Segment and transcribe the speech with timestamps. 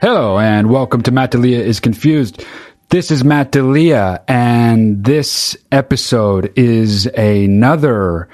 [0.00, 2.44] Hello and welcome to Matt D'Elia is Confused.
[2.88, 8.28] This is Matt D'Elia and this episode is another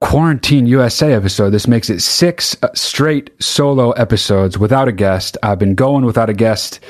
[0.00, 1.50] Quarantine USA episode.
[1.50, 5.36] This makes it six uh, straight solo episodes without a guest.
[5.42, 6.80] I've been going without a guest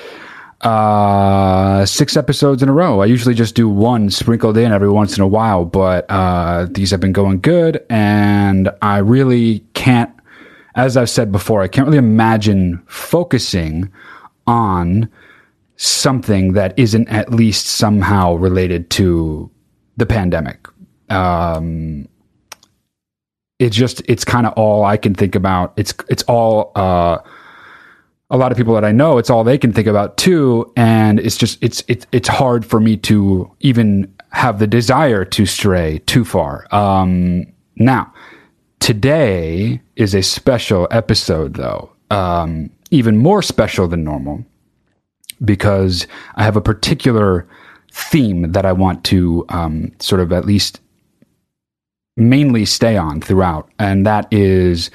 [0.63, 5.15] uh six episodes in a row i usually just do one sprinkled in every once
[5.15, 10.11] in a while but uh these have been going good and i really can't
[10.77, 13.91] as I've said before, I can't really imagine focusing
[14.47, 15.09] on
[15.77, 19.51] something that isn't at least somehow related to
[19.97, 20.69] the pandemic.
[21.09, 22.07] Um,
[23.59, 25.73] it's just it's kind of all I can think about.
[25.77, 27.19] It's it's all uh,
[28.31, 29.19] a lot of people that I know.
[29.19, 32.81] It's all they can think about too, and it's just it's it's it's hard for
[32.81, 36.67] me to even have the desire to stray too far.
[36.75, 38.13] Um, now
[38.87, 44.45] Today is a special episode, though, um, even more special than normal,
[45.45, 47.49] because I have a particular
[47.91, 50.81] theme that I want to um, sort of at least
[52.17, 54.91] mainly stay on throughout, and that is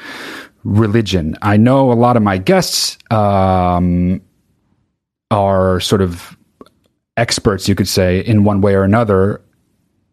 [0.63, 1.35] religion.
[1.41, 4.21] I know a lot of my guests um,
[5.29, 6.37] are sort of
[7.17, 9.41] experts, you could say, in one way or another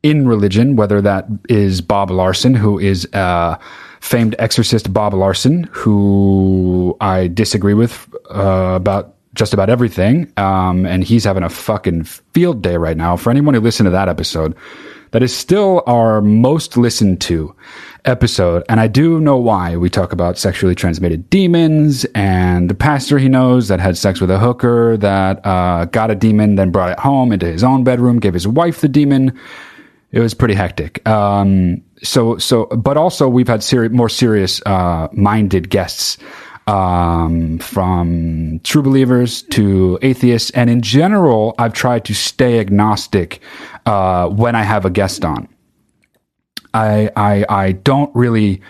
[0.03, 3.59] in religion, whether that is Bob Larson, who is a
[4.01, 10.33] famed exorcist Bob Larson, who I disagree with uh, about just about everything.
[10.37, 13.17] Um, and he's having a fucking field day right now.
[13.17, 14.55] For anyone who listened to that episode,
[15.11, 17.55] that is still our most listened to
[18.05, 18.65] episode.
[18.69, 19.77] And I do know why.
[19.77, 24.31] We talk about sexually transmitted demons and the pastor he knows that had sex with
[24.31, 28.19] a hooker that uh, got a demon, then brought it home into his own bedroom,
[28.21, 29.39] gave his wife the demon
[30.11, 31.07] it was pretty hectic.
[31.07, 36.17] Um, so, so, but also we've had seri- more serious, uh, minded guests,
[36.69, 40.51] um, from true believers to atheists.
[40.51, 43.41] And in general, I've tried to stay agnostic,
[43.87, 45.49] uh, when I have a guest on.
[46.75, 48.61] I, I, I don't really,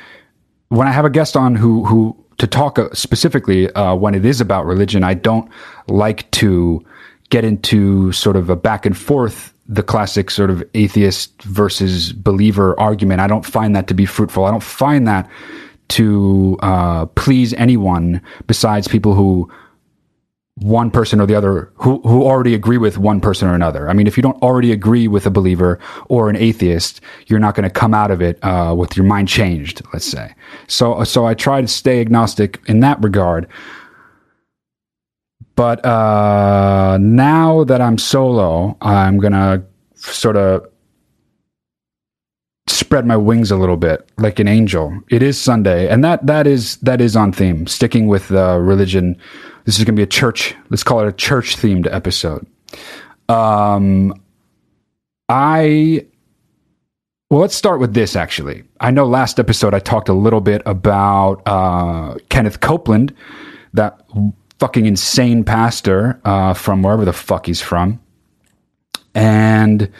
[0.69, 4.25] when I have a guest on who, who, to talk uh, specifically, uh, when it
[4.25, 5.51] is about religion, I don't
[5.89, 6.85] like to
[7.31, 12.79] get into sort of a back and forth the classic sort of atheist versus believer
[12.79, 13.21] argument.
[13.21, 14.45] I don't find that to be fruitful.
[14.45, 15.29] I don't find that
[15.89, 19.51] to uh, please anyone besides people who
[20.61, 23.89] one person or the other who who already agree with one person or another.
[23.89, 25.79] I mean, if you don't already agree with a believer
[26.09, 29.29] or an atheist, you're not going to come out of it uh, with your mind
[29.29, 29.83] changed.
[29.93, 30.35] Let's say.
[30.67, 33.49] So so I try to stay agnostic in that regard.
[35.55, 40.69] But uh, now that I'm solo, I'm gonna sort of
[42.71, 44.99] spread my wings a little bit like an angel.
[45.11, 47.67] It is Sunday, and that that is that is on theme.
[47.67, 49.17] Sticking with uh, religion,
[49.65, 50.55] this is going to be a church.
[50.71, 52.47] Let's call it a church themed episode.
[53.29, 54.15] Um,
[55.29, 56.07] I
[57.31, 58.17] well, let's start with this.
[58.17, 63.15] Actually, I know last episode I talked a little bit about uh, Kenneth Copeland,
[63.75, 64.01] that
[64.59, 68.01] fucking insane pastor uh, from wherever the fuck he's from.
[69.15, 69.91] And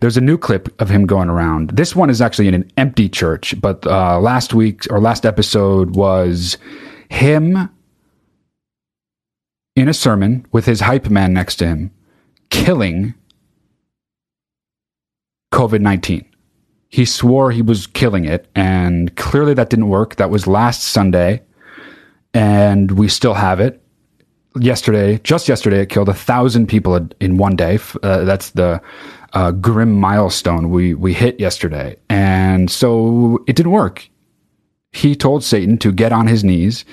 [0.00, 1.70] there's a new clip of him going around.
[1.70, 5.96] This one is actually in an empty church, but uh, last week or last episode
[5.96, 6.58] was
[7.08, 7.70] him
[9.74, 11.90] in a sermon with his hype man next to him,
[12.50, 13.14] killing
[15.52, 16.24] COVID 19.
[16.88, 20.16] He swore he was killing it, and clearly that didn't work.
[20.16, 21.42] That was last Sunday,
[22.32, 23.82] and we still have it
[24.60, 27.78] yesterday, just yesterday, it killed a thousand people in one day.
[28.02, 28.80] Uh, that's the
[29.32, 34.08] uh, grim milestone we we hit yesterday, and so it didn't work.
[34.92, 36.84] He told Satan to get on his knees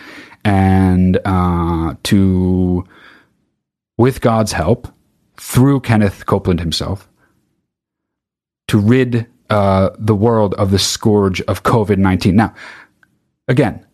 [0.44, 2.84] and uh, to,
[3.98, 4.90] with God's help,
[5.38, 7.08] through Kenneth Copeland himself,
[8.68, 12.36] to rid uh, the world of the scourge of COVID nineteen.
[12.36, 12.54] Now,
[13.48, 13.86] again,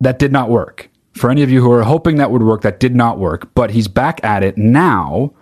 [0.00, 2.80] that did not work for any of you who are hoping that would work, that
[2.80, 3.54] did not work.
[3.54, 5.32] But he's back at it now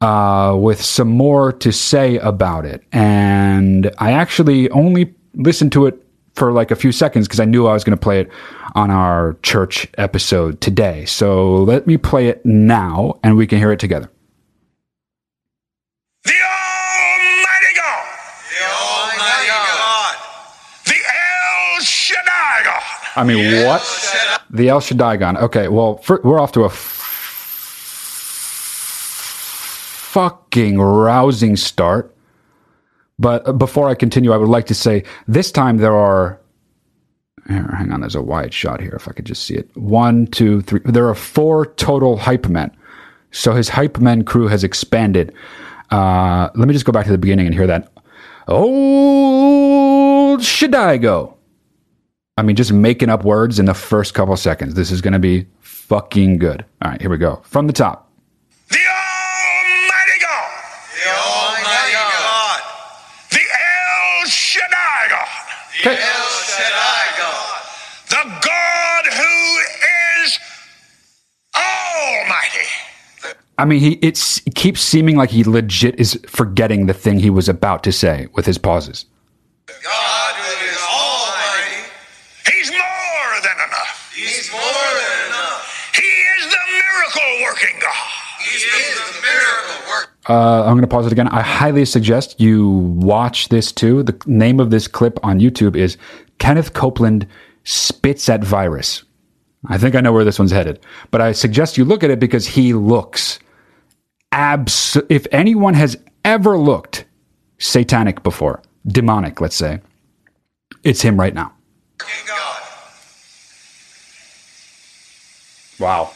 [0.00, 2.82] uh, with some more to say about it.
[2.92, 6.02] And I actually only listened to it
[6.34, 8.30] for like a few seconds because I knew I was going to play it
[8.74, 11.06] on our church episode today.
[11.06, 14.10] So let me play it now and we can hear it together.
[16.24, 18.06] The Almighty God,
[18.50, 20.14] The Almighty God.
[20.84, 20.94] the
[21.76, 22.82] El Shaddai God,
[23.16, 23.80] I mean, what?
[23.80, 25.38] Set up The El Shaddai gun.
[25.38, 26.92] Okay, well, fir- we're off to a f-
[30.16, 32.16] fucking rousing start.
[33.18, 36.40] But uh, before I continue, I would like to say this time there are.
[37.48, 38.94] Here, hang on, there's a wide shot here.
[38.96, 39.68] If I could just see it.
[39.76, 40.80] One, two, three.
[40.86, 42.74] There are four total hype men.
[43.30, 45.34] So his hype men crew has expanded.
[45.90, 47.92] Uh, let me just go back to the beginning and hear that.
[48.48, 51.36] Old Shaddai go.
[52.38, 54.74] I mean, just making up words in the first couple seconds.
[54.74, 56.64] This is going to be fucking good.
[56.82, 57.42] All right, here we go.
[57.44, 58.10] From the top.
[58.68, 60.50] The Almighty God.
[61.04, 62.60] The Almighty God.
[63.30, 65.28] The El Shaddai God.
[65.84, 67.62] The El Shaddai God.
[68.10, 69.34] The God who
[70.24, 70.38] is
[71.54, 72.68] Almighty.
[73.58, 77.30] I mean, he it's, it keeps seeming like he legit is forgetting the thing he
[77.30, 79.06] was about to say with his pauses.
[79.66, 81.90] God who is Almighty.
[82.52, 84.12] He's more than enough.
[84.14, 85.90] He's more than enough.
[85.94, 88.10] He is the miracle working God.
[88.40, 90.12] He is the miracle worker.
[90.28, 91.28] Uh, I'm going to pause it again.
[91.28, 94.02] I highly suggest you watch this too.
[94.02, 95.96] The name of this clip on YouTube is
[96.38, 97.26] Kenneth Copeland
[97.64, 99.02] spits at virus.
[99.68, 100.78] I think I know where this one's headed,
[101.10, 103.40] but I suggest you look at it because he looks
[104.32, 104.96] abs.
[105.08, 107.04] If anyone has ever looked
[107.58, 109.80] satanic before, demonic, let's say,
[110.84, 111.52] it's him right now.
[111.98, 112.62] King God.
[115.78, 116.10] Wow.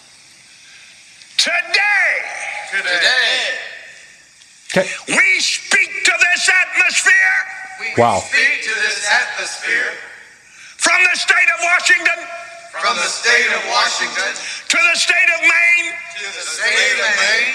[1.37, 1.57] Today,
[2.71, 3.59] Today,
[4.71, 4.89] Okay.
[5.09, 7.13] we speak to this atmosphere
[7.81, 8.21] we Wow.
[8.21, 9.91] speak to this atmosphere
[10.79, 12.29] from the state of Washington
[12.71, 14.33] from the state of Washington
[14.69, 17.55] to the state of Maine, to the state of Maine,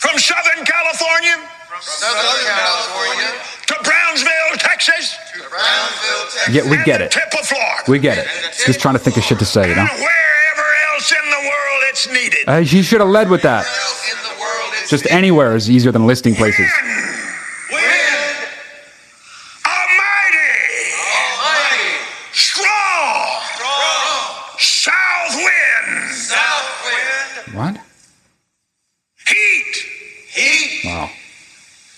[0.00, 1.36] from Southern California
[1.68, 3.30] from Southern California
[3.68, 7.10] to Brownsville, Texas, to Brownsville, Texas, Yeah, we get it.
[7.12, 8.26] tip of Florida, We get it.
[8.66, 9.82] Just trying to think of shit to say, you know?
[9.82, 12.44] and wherever else in the world it's needed.
[12.48, 13.66] Uh, he should have led with that.
[13.66, 16.68] else in the world is Just anywhere is easier than listing places.
[17.70, 18.36] wind,
[19.64, 20.52] Almighty,
[21.06, 21.90] almighty,
[22.32, 27.76] strong, strong, south wind, south wind, What?
[29.28, 29.76] heat,
[30.32, 31.10] heat, Wow.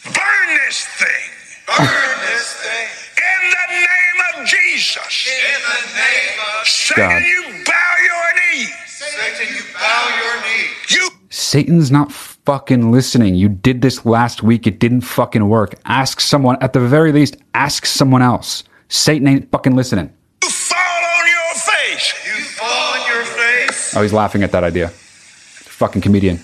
[0.04, 1.30] burn this thing
[1.66, 2.88] burn this thing
[3.18, 5.28] in the name of Jesus.
[5.28, 7.22] in the name of Satan, God.
[7.22, 8.66] you bow your knee.
[8.86, 9.54] Satan.
[9.54, 10.68] You bow your knee.
[10.88, 13.34] You Satan's not fucking listening.
[13.34, 14.66] You did this last week.
[14.66, 15.74] It didn't fucking work.
[15.84, 18.64] Ask someone, at the very least, ask someone else.
[18.88, 20.12] Satan ain't fucking listening.
[20.42, 22.14] fall on your face.
[22.26, 23.96] You fall on your face.
[23.96, 24.88] Oh, he's laughing at that idea.
[24.88, 26.40] Fucking comedian.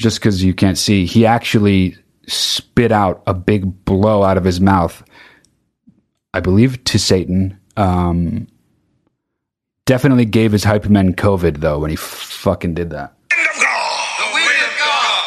[0.00, 1.94] Just because you can't see, he actually
[2.26, 5.02] spit out a big blow out of his mouth.
[6.32, 7.58] I believe to Satan.
[7.76, 8.46] Um,
[9.84, 13.12] definitely gave his hype men COVID though when he fucking did that.
[13.36, 15.24] Wind of God The wind of God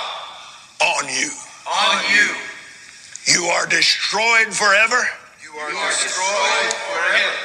[0.82, 1.30] on you.
[1.70, 2.28] on you.
[3.34, 5.02] You are destroyed forever,
[5.46, 7.38] You are destroyed forever.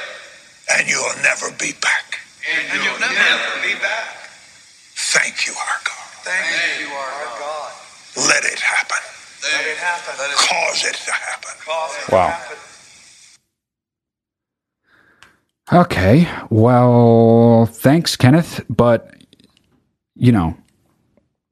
[0.79, 2.19] and you'll never be back.
[2.49, 4.17] And you'll never be back.
[5.13, 5.98] Thank you, our God.
[6.29, 7.71] Thank you, our God.
[8.17, 8.97] Let it happen.
[9.43, 10.13] Let it happen.
[10.19, 11.51] Let it Cause it to happen.
[11.65, 12.27] cause it Wow.
[12.27, 12.57] to happen.
[15.73, 16.29] Okay.
[16.51, 18.63] Well, thanks, Kenneth.
[18.69, 19.15] But,
[20.15, 20.55] you know,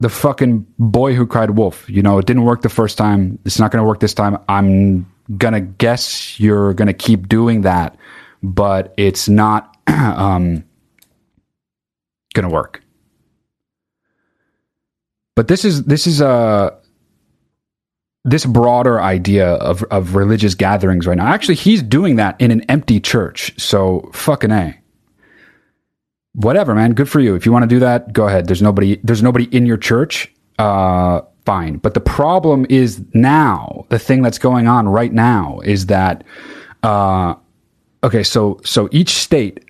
[0.00, 3.38] the fucking boy who cried wolf, you know, it didn't work the first time.
[3.44, 4.38] It's not going to work this time.
[4.48, 5.06] I'm
[5.38, 7.96] going to guess you're going to keep doing that,
[8.44, 10.64] but it's not um,
[12.34, 12.82] going to work.
[15.38, 16.76] But this is, this is a,
[18.24, 21.28] this broader idea of, of religious gatherings right now.
[21.28, 23.54] Actually, he's doing that in an empty church.
[23.56, 24.76] So fucking a.
[26.32, 26.92] Whatever, man.
[26.92, 27.36] Good for you.
[27.36, 28.48] If you want to do that, go ahead.
[28.48, 28.98] There's nobody.
[29.04, 30.28] There's nobody in your church.
[30.58, 31.76] Uh, fine.
[31.76, 33.86] But the problem is now.
[33.90, 36.24] The thing that's going on right now is that.
[36.82, 37.36] Uh,
[38.02, 39.67] okay, so so each state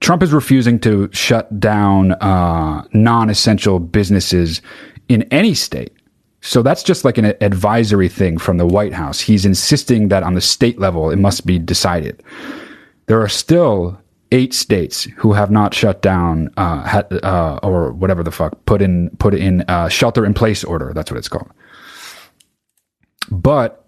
[0.00, 4.62] Trump is refusing to shut down uh, non-essential businesses
[5.08, 5.92] in any state.
[6.40, 9.20] So that's just like an advisory thing from the White House.
[9.20, 12.22] He's insisting that on the state level it must be decided.
[13.06, 14.00] There are still
[14.30, 19.10] eight states who have not shut down uh, uh, or whatever the fuck put in
[19.18, 20.92] put in uh, shelter in place order.
[20.94, 21.50] That's what it's called.
[23.30, 23.84] But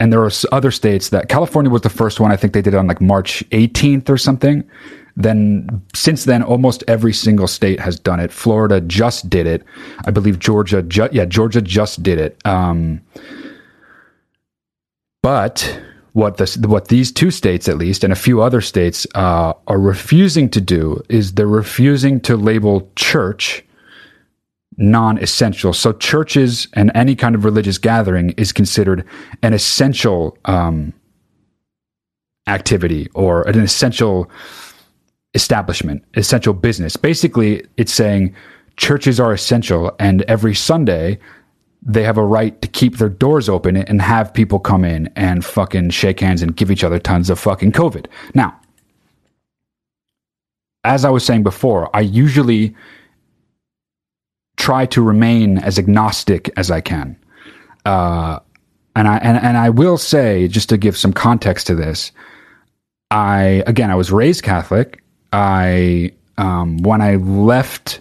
[0.00, 2.32] and there are other states that California was the first one.
[2.32, 4.68] I think they did it on like March 18th or something.
[5.16, 8.32] Then since then almost every single state has done it.
[8.32, 9.62] Florida just did it.
[10.04, 12.38] I believe georgia ju- yeah georgia just did it.
[12.46, 13.00] Um,
[15.22, 15.80] but
[16.12, 19.78] what this, what these two states at least and a few other states uh, are
[19.78, 23.64] refusing to do is they're refusing to label church
[24.76, 25.72] non-essential.
[25.72, 29.06] So churches and any kind of religious gathering is considered
[29.42, 30.92] an essential um,
[32.46, 34.30] activity or an essential
[35.34, 36.96] establishment, essential business.
[36.96, 38.34] Basically, it's saying
[38.76, 41.18] churches are essential, and every Sunday
[41.84, 45.44] they have a right to keep their doors open and have people come in and
[45.44, 48.06] fucking shake hands and give each other tons of fucking COVID.
[48.34, 48.56] Now,
[50.84, 52.74] as I was saying before, I usually
[54.56, 57.16] try to remain as agnostic as I can.
[57.84, 58.38] Uh,
[58.94, 62.12] and I and, and I will say, just to give some context to this,
[63.10, 65.01] I again I was raised Catholic.
[65.32, 68.00] I um, when I left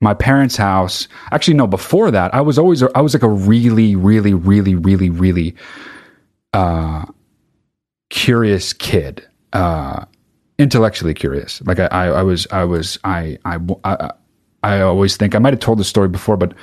[0.00, 3.96] my parents' house, actually no, before that, I was always I was like a really,
[3.96, 5.54] really, really, really, really
[6.52, 7.04] uh,
[8.10, 10.04] curious kid, uh,
[10.58, 11.62] intellectually curious.
[11.62, 14.12] Like I, I, I was, I was, I, I, I,
[14.62, 16.54] I always think I might have told the story before, but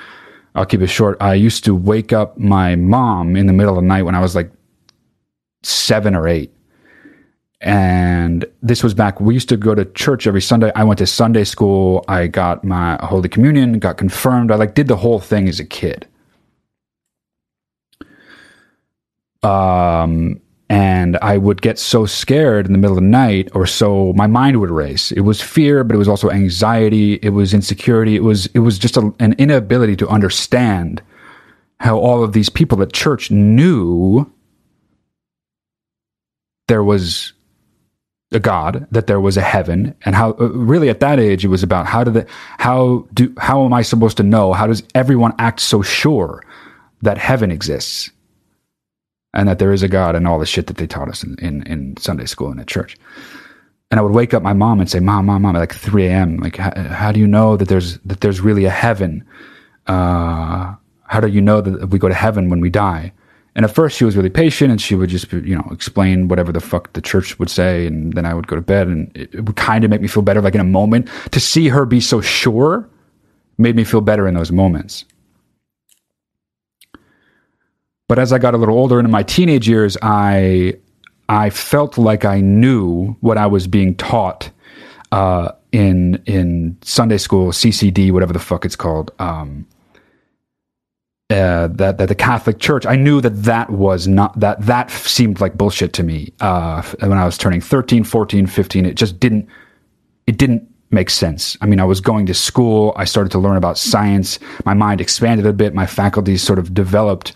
[0.56, 1.18] I'll keep it short.
[1.22, 4.22] I used to wake up my mom in the middle of the night when I
[4.22, 4.52] was like
[5.64, 6.54] seven or eight
[7.62, 10.72] and this was back we used to go to church every sunday.
[10.76, 12.04] I went to sunday school.
[12.08, 14.52] I got my holy communion got confirmed.
[14.52, 16.08] I like did the whole thing as a kid.
[19.44, 24.14] Um and i would get so scared in the middle of the night or so
[24.14, 25.12] my mind would race.
[25.12, 27.16] It was fear but it was also anxiety.
[27.22, 28.16] It was insecurity.
[28.16, 31.04] It was it was just a, an inability to understand
[31.80, 34.32] how all of these people at church knew
[36.68, 37.34] there was
[38.32, 41.50] a god that there was a heaven and how uh, really at that age it
[41.50, 42.26] was about how do the
[42.60, 44.54] how do how am i supposed to know?
[44.54, 46.42] How does everyone act so sure
[47.02, 48.10] that heaven exists
[49.34, 51.36] and that there is a god and all the shit that they taught us in,
[51.40, 52.98] in, in sunday school and at church?
[53.90, 56.06] And i would wake up my mom and say mom mom mom at like 3
[56.06, 59.26] a.m like how, how do you know that there's that there's really a heaven?
[59.88, 63.12] Uh, how do you know that we go to heaven when we die
[63.56, 66.52] and at first, she was really patient, and she would just, you know, explain whatever
[66.52, 69.34] the fuck the church would say, and then I would go to bed, and it,
[69.36, 71.10] it would kind of make me feel better, like in a moment.
[71.32, 72.88] To see her be so sure
[73.58, 75.04] made me feel better in those moments.
[78.08, 80.78] But as I got a little older and in my teenage years, I
[81.30, 84.50] I felt like I knew what I was being taught
[85.12, 89.12] uh, in in Sunday school, CCD, whatever the fuck it's called.
[89.20, 89.66] Um,
[91.32, 95.40] uh, that that the Catholic Church, I knew that that was not that that seemed
[95.40, 98.86] like bullshit to me uh, when I was turning 13, 14, 15.
[98.86, 99.48] It just didn't
[100.28, 101.58] it didn't make sense.
[101.62, 102.94] I mean, I was going to school.
[102.96, 104.40] I started to learn about science.
[104.66, 105.74] My mind expanded a bit.
[105.74, 107.34] My faculties sort of developed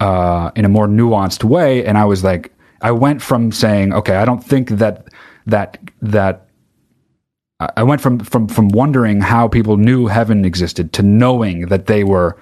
[0.00, 2.52] uh, in a more nuanced way, and I was like,
[2.82, 5.08] I went from saying, okay, I don't think that
[5.46, 6.48] that that
[7.58, 12.04] I went from from from wondering how people knew heaven existed to knowing that they
[12.04, 12.38] were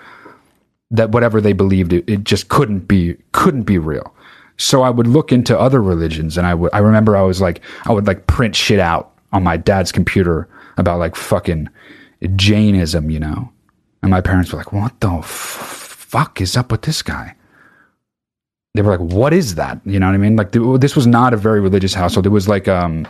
[0.90, 4.14] that whatever they believed it, it just couldn't be couldn't be real.
[4.58, 7.60] So I would look into other religions and I would I remember I was like
[7.84, 11.68] I would like print shit out on my dad's computer about like fucking
[12.36, 13.50] Jainism, you know.
[14.02, 17.34] And my parents were like, "What the f- fuck is up with this guy?"
[18.74, 20.36] They were like, "What is that?" You know what I mean?
[20.36, 22.26] Like this was not a very religious household.
[22.26, 23.06] It was like um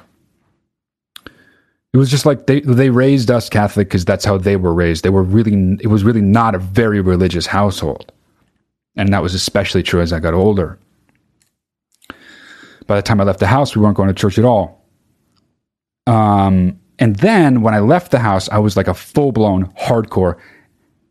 [1.93, 5.05] it was just like they they raised us Catholic because that's how they were raised.
[5.05, 8.13] They were really it was really not a very religious household,
[8.97, 10.79] and that was especially true as I got older.
[12.87, 14.85] By the time I left the house, we weren't going to church at all.
[16.07, 20.39] Um, and then when I left the house, I was like a full blown hardcore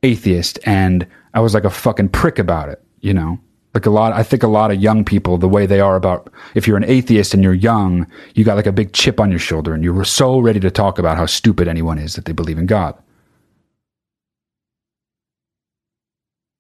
[0.04, 3.40] atheist, and I was like a fucking prick about it, you know
[3.76, 6.32] like a lot i think a lot of young people the way they are about
[6.56, 9.40] if you're an atheist and you're young you got like a big chip on your
[9.40, 12.58] shoulder and you're so ready to talk about how stupid anyone is that they believe
[12.58, 12.98] in god.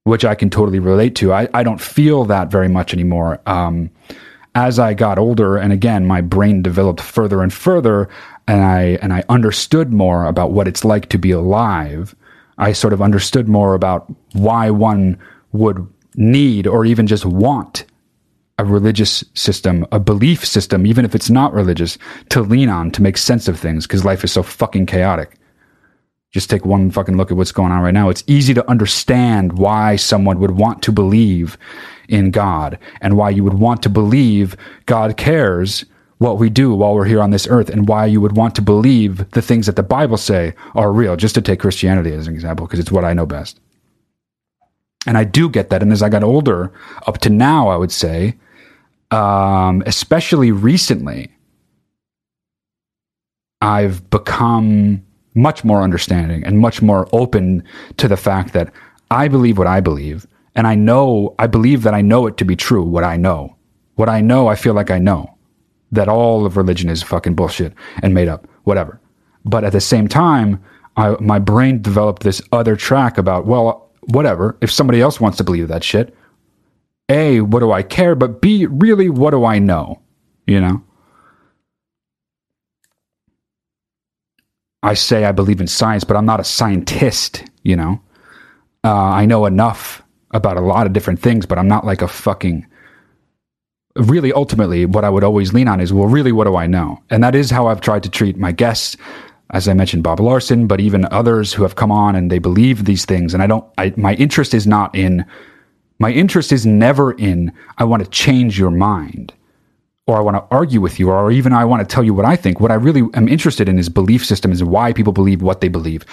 [0.03, 1.33] Which i can totally relate to.
[1.33, 3.41] I, I don't feel that very much anymore.
[3.47, 3.89] Um,
[4.53, 8.07] as i got older and again my brain developed further and further
[8.47, 12.15] and i and i understood more about what it's like to be alive
[12.57, 15.17] i sort of understood more about why one
[15.51, 15.85] would
[16.17, 17.85] need or even just want
[18.57, 21.97] a religious system, a belief system, even if it's not religious,
[22.29, 25.37] to lean on to make sense of things because life is so fucking chaotic.
[26.31, 28.09] Just take one fucking look at what's going on right now.
[28.09, 31.57] It's easy to understand why someone would want to believe
[32.07, 34.55] in God and why you would want to believe
[34.85, 35.85] God cares
[36.17, 38.61] what we do while we're here on this earth and why you would want to
[38.61, 42.33] believe the things that the Bible say are real, just to take Christianity as an
[42.33, 43.59] example, because it's what I know best.
[45.05, 45.81] And I do get that.
[45.81, 46.71] And as I got older,
[47.07, 48.35] up to now, I would say,
[49.11, 51.31] um, especially recently,
[53.61, 55.03] I've become
[55.35, 57.63] much more understanding and much more open
[57.97, 58.71] to the fact that
[59.11, 60.25] I believe what I believe.
[60.55, 63.55] And I know, I believe that I know it to be true, what I know.
[63.95, 65.35] What I know, I feel like I know.
[65.91, 68.99] That all of religion is fucking bullshit and made up, whatever.
[69.43, 70.63] But at the same time,
[70.97, 74.57] I, my brain developed this other track about, well, whatever.
[74.61, 76.15] If somebody else wants to believe that shit,
[77.09, 78.15] A, what do I care?
[78.15, 80.01] But B, really, what do I know?
[80.47, 80.83] You know?
[84.83, 87.99] I say I believe in science, but I'm not a scientist, you know?
[88.83, 92.07] Uh, I know enough about a lot of different things, but I'm not like a
[92.07, 92.67] fucking.
[93.95, 97.01] Really, ultimately, what I would always lean on is, well, really, what do I know?
[97.09, 98.95] And that is how I've tried to treat my guests.
[99.51, 102.85] As I mentioned, Bob Larson, but even others who have come on and they believe
[102.85, 103.33] these things.
[103.33, 105.25] And I don't, I, my interest is not in,
[105.99, 109.33] my interest is never in, I want to change your mind
[110.07, 112.25] or I want to argue with you, or even I want to tell you what
[112.25, 112.59] I think.
[112.59, 116.05] What I really am interested in is belief systems, why people believe what they believe,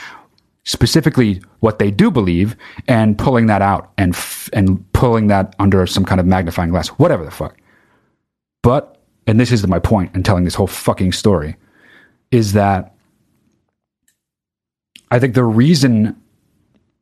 [0.64, 2.56] specifically what they do believe,
[2.88, 6.88] and pulling that out and f- and pulling that under some kind of magnifying glass,
[6.88, 7.58] whatever the fuck.
[8.62, 11.56] But and this is my point in telling this whole fucking story,
[12.30, 12.91] is that
[15.12, 16.16] I think the reason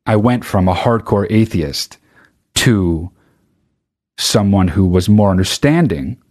[0.05, 1.97] I went from a hardcore atheist
[2.55, 3.09] to
[4.17, 6.21] someone who was more understanding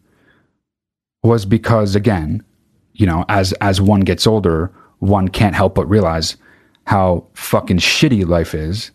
[1.22, 2.44] was because again,
[2.92, 6.36] you know, as as one gets older, one can't help but realize
[6.86, 8.90] how fucking shitty life is.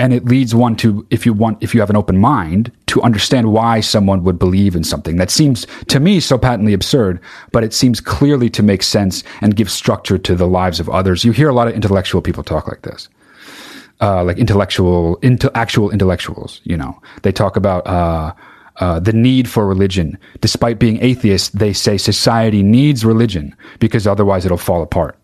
[0.00, 3.02] And it leads one to if you want if you have an open mind to
[3.02, 7.64] understand why someone would believe in something that seems to me so patently absurd, but
[7.64, 11.24] it seems clearly to make sense and give structure to the lives of others.
[11.24, 13.08] You hear a lot of intellectual people talk like this.
[14.00, 18.32] Uh, like intellectual, into actual intellectuals, you know, they talk about uh,
[18.76, 20.16] uh, the need for religion.
[20.40, 25.18] Despite being atheists, they say society needs religion because otherwise it'll fall apart.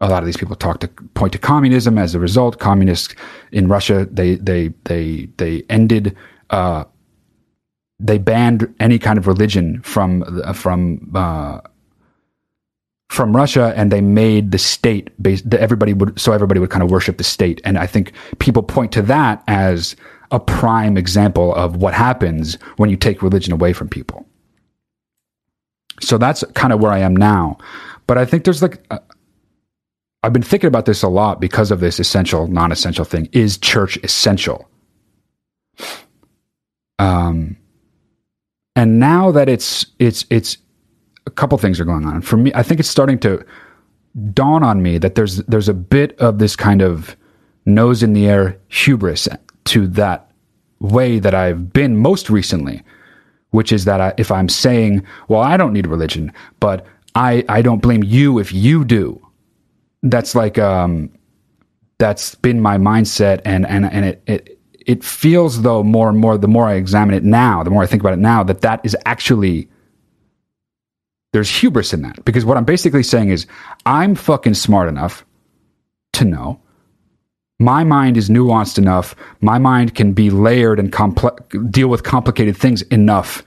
[0.00, 2.58] A lot of these people talk to point to communism as a result.
[2.58, 3.14] Communists
[3.50, 6.16] in Russia, they they they they ended.
[6.50, 6.84] Uh,
[8.00, 11.60] they banned any kind of religion from uh, from uh,
[13.10, 15.52] from Russia, and they made the state based.
[15.52, 18.92] Everybody would so everybody would kind of worship the state, and I think people point
[18.92, 19.96] to that as
[20.30, 24.26] a prime example of what happens when you take religion away from people.
[26.00, 27.58] So that's kind of where I am now.
[28.06, 28.86] But I think there's like,
[30.22, 33.28] I've been thinking about this a lot because of this essential, non essential thing.
[33.32, 34.68] Is church essential?
[36.98, 37.56] Um,
[38.74, 40.58] and now that it's, it's, it's,
[41.26, 42.22] a couple things are going on.
[42.22, 43.44] For me, I think it's starting to
[44.32, 47.14] dawn on me that there's, there's a bit of this kind of
[47.66, 49.28] nose in the air hubris
[49.64, 50.30] to that
[50.80, 52.82] way that I've been most recently,
[53.50, 57.60] which is that I, if I'm saying, well, I don't need religion, but I, I
[57.60, 59.20] don't blame you if you do.
[60.02, 61.10] That's like, um,
[61.98, 63.40] that's been my mindset.
[63.44, 67.14] And, and, and it, it, it feels though more and more, the more I examine
[67.14, 69.68] it now, the more I think about it now, that that is actually,
[71.32, 72.24] there's hubris in that.
[72.24, 73.46] Because what I'm basically saying is,
[73.86, 75.24] I'm fucking smart enough
[76.14, 76.60] to know
[77.58, 79.16] my mind is nuanced enough.
[79.40, 83.42] My mind can be layered and complex, deal with complicated things enough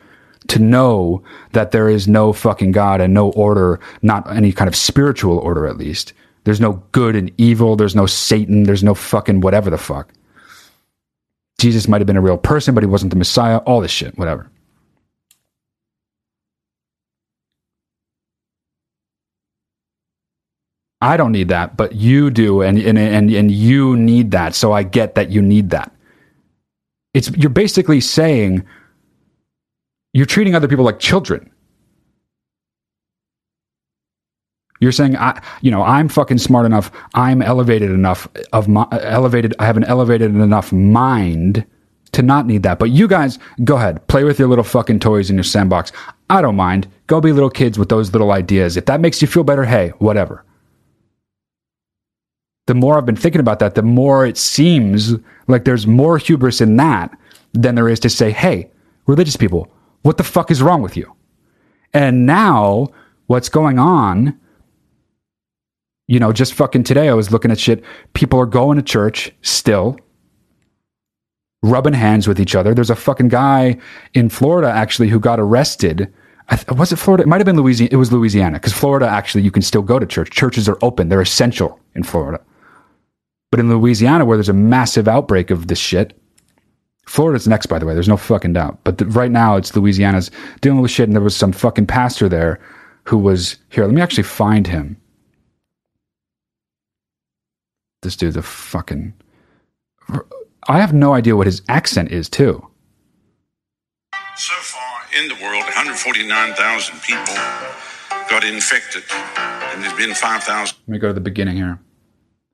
[0.48, 4.76] to know that there is no fucking God and no order, not any kind of
[4.76, 6.14] spiritual order at least.
[6.43, 7.75] There's no good and evil.
[7.75, 8.63] There's no Satan.
[8.63, 10.12] There's no fucking whatever the fuck.
[11.60, 13.58] Jesus might have been a real person, but he wasn't the Messiah.
[13.60, 14.49] All this shit, whatever.
[21.01, 24.56] I don't need that, but you do, and and and and you need that.
[24.56, 25.91] So I get that you need that.
[27.13, 28.65] It's you're basically saying
[30.13, 31.51] you're treating other people like children.
[34.82, 36.91] You're saying I, you know, I'm fucking smart enough.
[37.13, 39.56] I'm elevated enough of my elevated.
[39.60, 41.65] I have an elevated enough mind
[42.12, 42.78] to not need that.
[42.78, 45.94] But you guys, go ahead, play with your little fucking toys in your sandbox.
[46.30, 46.89] I don't mind.
[47.08, 48.76] Go be little kids with those little ideas.
[48.76, 50.44] If that makes you feel better, hey, whatever
[52.67, 55.15] the more I've been thinking about that, the more it seems
[55.48, 57.17] like there's more hubris in that
[57.52, 58.70] than there is to say, hey,
[59.08, 59.70] religious people,
[60.04, 61.13] what the fuck is wrong with you?
[61.94, 62.88] And now
[63.28, 64.39] what's going on,
[66.12, 67.84] you know, just fucking today, I was looking at shit.
[68.13, 69.97] People are going to church still,
[71.63, 72.74] rubbing hands with each other.
[72.74, 73.78] There's a fucking guy
[74.13, 76.12] in Florida actually who got arrested
[76.52, 77.24] I th- was it Florida?
[77.24, 77.89] It might have been Louisiana.
[77.93, 80.32] It was Louisiana because Florida actually you can still go to church.
[80.32, 81.08] Churches are open.
[81.08, 82.41] They're essential in Florida.
[83.52, 86.17] But in Louisiana, where there's a massive outbreak of this shit,
[87.06, 87.93] Florida's next, by the way.
[87.93, 88.80] There's no fucking doubt.
[88.84, 92.28] But the, right now, it's Louisiana's dealing with shit, and there was some fucking pastor
[92.28, 92.60] there
[93.06, 93.86] who was here.
[93.86, 95.01] Let me actually find him.
[98.02, 99.14] This dude's a fucking.
[100.68, 102.68] I have no idea what his accent is, too.
[104.36, 107.36] So far in the world, 149,000 people
[108.30, 109.04] got infected,
[109.38, 110.78] and there's been 5,000.
[110.88, 111.80] Let me go to the beginning here.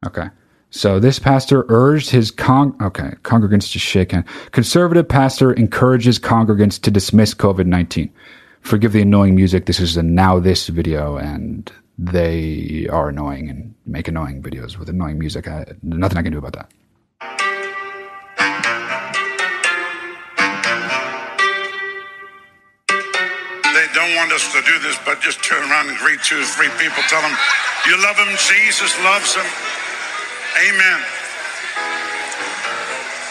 [0.06, 0.28] Okay.
[0.70, 4.28] So this pastor urged his con okay congregants to shake hands.
[4.52, 8.12] Conservative pastor encourages congregants to dismiss COVID nineteen.
[8.62, 9.66] Forgive the annoying music.
[9.66, 14.90] This is a now this video, and they are annoying and make annoying videos with
[14.90, 15.48] annoying music.
[15.48, 16.72] I, nothing I can do about that.
[23.74, 26.46] They don't want us to do this, but just turn around and greet two or
[26.46, 27.02] three people.
[27.10, 27.36] Tell them
[27.88, 28.30] you love them.
[28.38, 29.46] Jesus loves them.
[30.70, 31.02] Amen.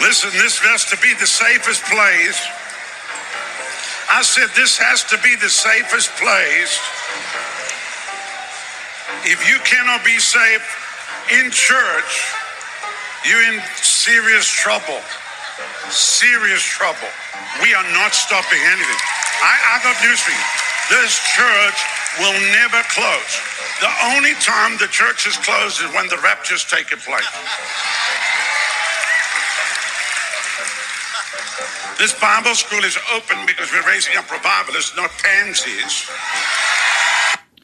[0.01, 2.41] Listen, this has to be the safest place.
[4.11, 6.79] I said this has to be the safest place.
[9.25, 10.67] If you cannot be safe
[11.33, 12.13] in church,
[13.25, 15.01] you're in serious trouble.
[15.91, 17.09] Serious trouble.
[17.63, 19.01] We are not stopping anything.
[19.43, 20.47] I, I got news for you.
[20.91, 21.79] This church
[22.21, 23.33] will never close.
[23.81, 27.29] The only time the church is closed is when the rapture's taking place.
[31.99, 36.11] This Bible school is open because we're raising up revivalists, not pansies.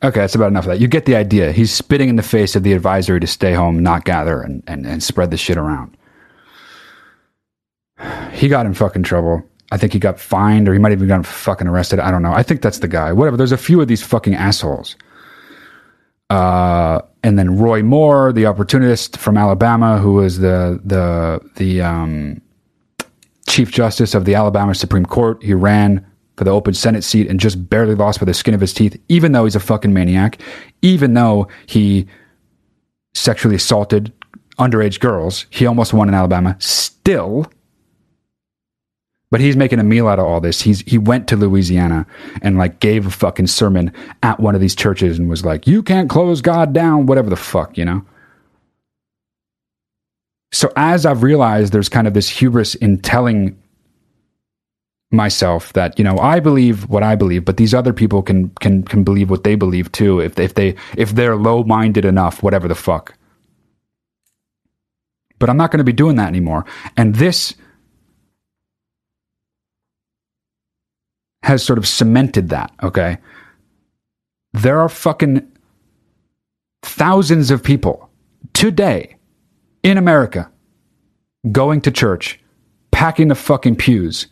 [0.03, 0.81] Okay, that's about enough of that.
[0.81, 1.53] You get the idea.
[1.53, 4.85] He's spitting in the face of the advisory to stay home, not gather, and, and,
[4.85, 5.97] and spread the shit around.
[8.33, 9.43] He got in fucking trouble.
[9.71, 12.01] I think he got fined or he might even gotten fucking arrested.
[12.01, 12.33] I don't know.
[12.33, 13.13] I think that's the guy.
[13.13, 13.37] Whatever.
[13.37, 14.97] There's a few of these fucking assholes.
[16.29, 22.41] Uh, and then Roy Moore, the opportunist from Alabama, who was the the the um,
[23.47, 25.43] chief justice of the Alabama Supreme Court.
[25.43, 26.05] He ran
[26.37, 29.01] for the open Senate seat and just barely lost by the skin of his teeth,
[29.09, 30.41] even though he's a fucking maniac,
[30.81, 32.07] even though he
[33.15, 34.13] sexually assaulted
[34.59, 35.47] underage girls.
[35.51, 36.57] He almost won in Alabama.
[36.59, 37.51] Still,
[39.31, 40.61] but he's making a meal out of all this.
[40.61, 42.07] He's he went to Louisiana
[42.43, 43.93] and like gave a fucking sermon
[44.23, 47.37] at one of these churches and was like, "You can't close God down, whatever the
[47.37, 48.05] fuck," you know.
[50.53, 53.57] So as I've realized, there's kind of this hubris in telling
[55.13, 58.83] myself that you know I believe what I believe, but these other people can can
[58.83, 62.69] can believe what they believe too if if they if they're low minded enough, whatever
[62.69, 63.15] the fuck.
[65.39, 66.65] But I'm not going to be doing that anymore,
[66.97, 67.55] and this
[71.43, 73.19] has sort of cemented that, okay?
[74.53, 75.51] There are fucking
[76.83, 78.11] thousands of people
[78.53, 79.17] today
[79.83, 80.51] in America
[81.51, 82.39] going to church,
[82.93, 84.29] packing the fucking pews,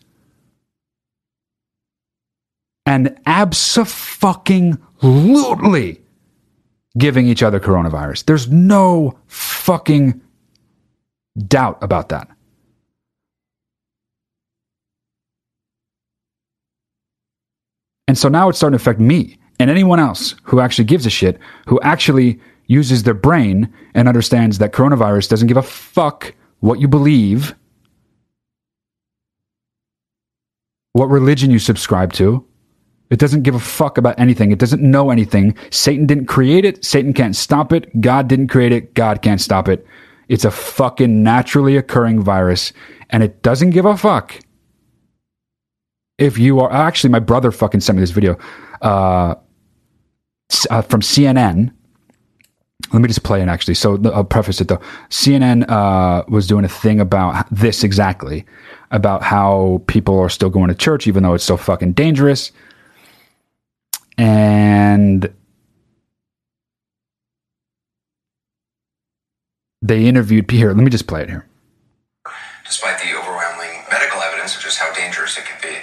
[2.86, 6.00] and absolutely
[6.98, 8.24] giving each other coronavirus.
[8.24, 10.18] There's no fucking
[11.46, 12.28] doubt about that.
[18.08, 21.10] And so now it's starting to affect me and anyone else who actually gives a
[21.10, 21.38] shit,
[21.68, 26.88] who actually uses their brain and understands that coronavirus doesn't give a fuck what you
[26.88, 27.54] believe,
[30.92, 32.44] what religion you subscribe to.
[33.10, 34.52] It doesn't give a fuck about anything.
[34.52, 35.56] It doesn't know anything.
[35.70, 36.84] Satan didn't create it.
[36.84, 38.00] Satan can't stop it.
[38.00, 38.94] God didn't create it.
[38.94, 39.84] God can't stop it.
[40.28, 42.72] It's a fucking naturally occurring virus
[43.10, 44.40] and it doesn't give a fuck
[46.20, 48.38] if you are actually my brother fucking sent me this video
[48.82, 49.34] uh,
[50.70, 51.72] uh, from CNN.
[52.92, 53.74] Let me just play it actually.
[53.74, 54.80] So I'll preface it though.
[55.08, 58.44] CNN uh, was doing a thing about this exactly
[58.90, 62.52] about how people are still going to church even though it's so fucking dangerous.
[64.20, 65.32] And
[69.80, 70.74] they interviewed here.
[70.74, 71.46] Let me just play it here.
[72.70, 75.74] despite the overwhelming medical evidence of just how dangerous it can be.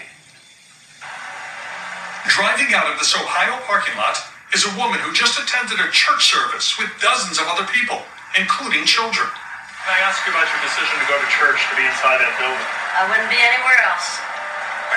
[2.31, 4.15] Driving out of this Ohio parking lot
[4.55, 7.99] is a woman who just attended a church service with dozens of other people,
[8.39, 9.27] including children.
[9.27, 12.31] Can I ask you about your decision to go to church to be inside that
[12.39, 12.65] building?
[12.95, 14.26] I wouldn't be anywhere else.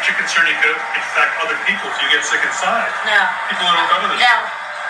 [0.01, 2.89] Aren't you concerned you could infect other people if you get sick inside?
[3.05, 3.21] No.
[3.51, 4.19] People who don't go to this.
[4.19, 4.35] No.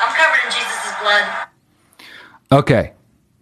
[0.07, 1.49] I'm covered in Jesus' blood.
[2.53, 2.92] Okay.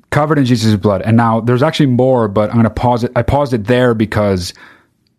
[0.08, 1.02] Covered in Jesus' blood.
[1.02, 3.12] And now there's actually more, but I'm going to pause it.
[3.14, 4.54] I paused it there because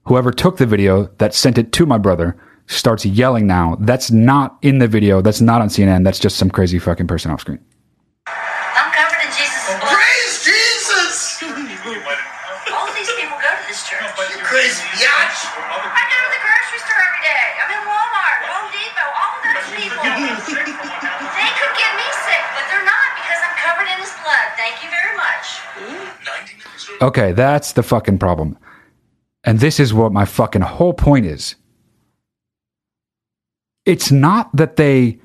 [0.06, 2.36] whoever took the video that sent it to my brother
[2.66, 3.78] starts yelling now.
[3.82, 5.22] That's not in the video.
[5.22, 6.04] That's not on CNN.
[6.04, 7.60] That's just some crazy fucking person off screen.
[27.02, 28.58] Okay, that's the fucking problem.
[29.44, 31.56] And this is what my fucking whole point is.
[33.86, 35.20] It's not that they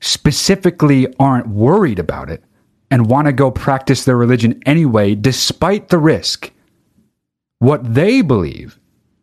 [0.00, 2.42] specifically aren't worried about it
[2.90, 6.50] and want to go practice their religion anyway, despite the risk.
[7.60, 8.78] What they believe,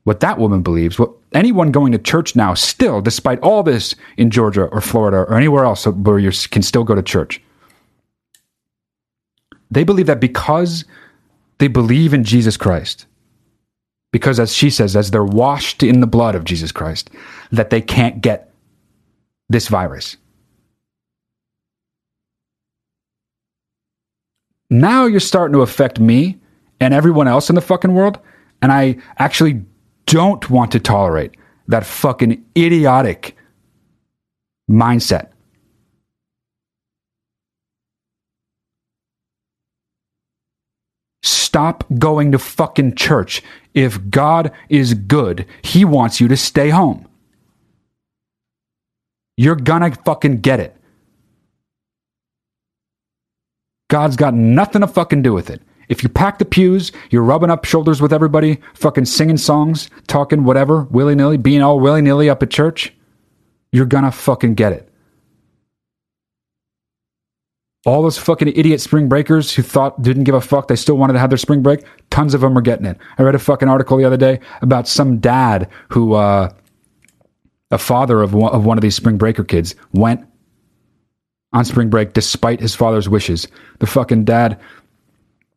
[0.06, 4.32] what that woman believes, what anyone going to church now, still, despite all this in
[4.32, 7.42] Georgia or Florida or anywhere else where you can still go to church,
[9.70, 10.86] they believe that because
[11.60, 13.06] they believe in Jesus Christ,
[14.12, 17.10] because as she says, as they're washed in the blood of Jesus Christ,
[17.52, 18.52] that they can't get
[19.50, 20.18] this virus.
[24.70, 26.38] Now you're starting to affect me
[26.80, 28.20] and everyone else in the fucking world,
[28.62, 29.64] and I actually
[30.06, 31.36] don't want to tolerate
[31.68, 33.36] that fucking idiotic
[34.70, 35.30] mindset.
[41.50, 43.42] Stop going to fucking church.
[43.74, 47.08] If God is good, He wants you to stay home.
[49.36, 50.76] You're gonna fucking get it.
[53.90, 55.64] God's got nothing to fucking do with it.
[55.88, 60.44] If you pack the pews, you're rubbing up shoulders with everybody, fucking singing songs, talking
[60.44, 62.94] whatever, willy nilly, being all willy nilly up at church,
[63.72, 64.89] you're gonna fucking get it.
[67.90, 71.14] All those fucking idiot spring breakers who thought didn't give a fuck, they still wanted
[71.14, 71.84] to have their spring break.
[72.12, 73.00] Tons of them are getting it.
[73.18, 76.54] I read a fucking article the other day about some dad who, uh,
[77.72, 80.24] a father of one, of one of these spring breaker kids went
[81.52, 83.48] on spring break despite his father's wishes.
[83.80, 84.60] The fucking dad,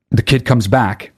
[0.08, 1.12] the kid comes back.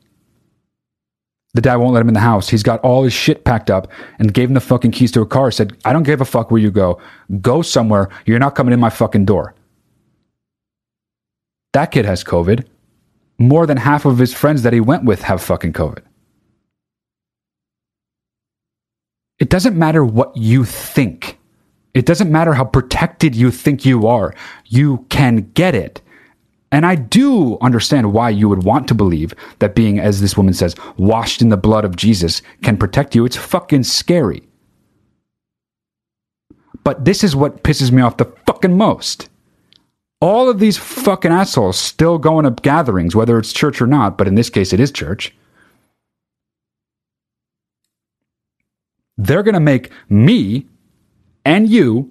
[1.53, 2.49] The dad won't let him in the house.
[2.49, 3.87] He's got all his shit packed up
[4.19, 5.53] and gave him the fucking keys to a car.
[5.53, 7.01] Said, I don't give a fuck where you go.
[7.41, 8.09] Go somewhere.
[8.27, 9.55] You're not coming in my fucking door.
[11.75, 12.67] That kid has COVID.
[13.39, 16.03] More than half of his friends that he went with have fucking COVID.
[19.41, 21.39] It doesn't matter what you think.
[21.93, 24.35] It doesn't matter how protected you think you are.
[24.67, 26.01] You can get it.
[26.71, 30.55] And I do understand why you would want to believe that being, as this woman
[30.55, 33.25] says, washed in the blood of Jesus can protect you.
[33.25, 34.45] It's fucking scary.
[36.85, 39.29] But this is what pisses me off the fucking most.
[40.25, 44.27] All of these fucking assholes still going to gatherings, whether it's church or not, but
[44.27, 45.35] in this case, it is church.
[49.19, 50.67] They're going to make me
[51.45, 52.11] and you,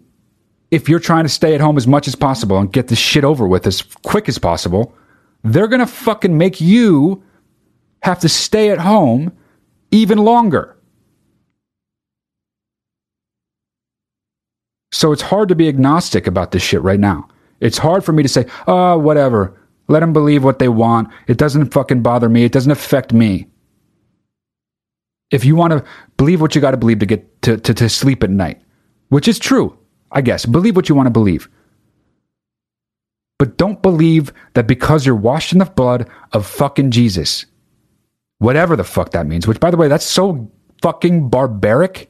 [0.69, 3.23] if you're trying to stay at home as much as possible and get this shit
[3.23, 4.93] over with as quick as possible,
[5.43, 7.23] they're going to fucking make you
[8.03, 9.35] have to stay at home
[9.89, 10.77] even longer.
[14.91, 17.27] So it's hard to be agnostic about this shit right now.
[17.63, 19.57] It's hard for me to say, oh, whatever.
[19.87, 21.07] Let them believe what they want.
[21.27, 22.43] It doesn't fucking bother me.
[22.43, 23.47] It doesn't affect me.
[25.31, 25.83] If you want to
[26.17, 28.61] believe what you got to believe to get to, to, to sleep at night,
[29.07, 29.77] which is true,
[30.11, 30.45] I guess.
[30.45, 31.49] Believe what you want to believe.
[33.39, 37.45] But don't believe that because you're washed in the blood of fucking Jesus,
[38.39, 42.09] whatever the fuck that means, which by the way, that's so fucking barbaric.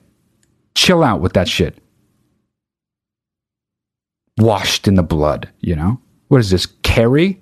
[0.73, 1.82] Chill out with that shit.
[4.37, 5.99] Washed in the blood, you know?
[6.27, 7.39] What is this, Carrie?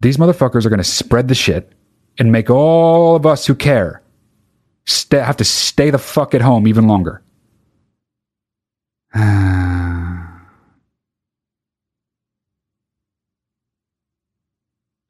[0.00, 1.72] These motherfuckers are going to spread the shit
[2.18, 4.02] and make all of us who care
[4.86, 7.22] stay, have to stay the fuck at home even longer.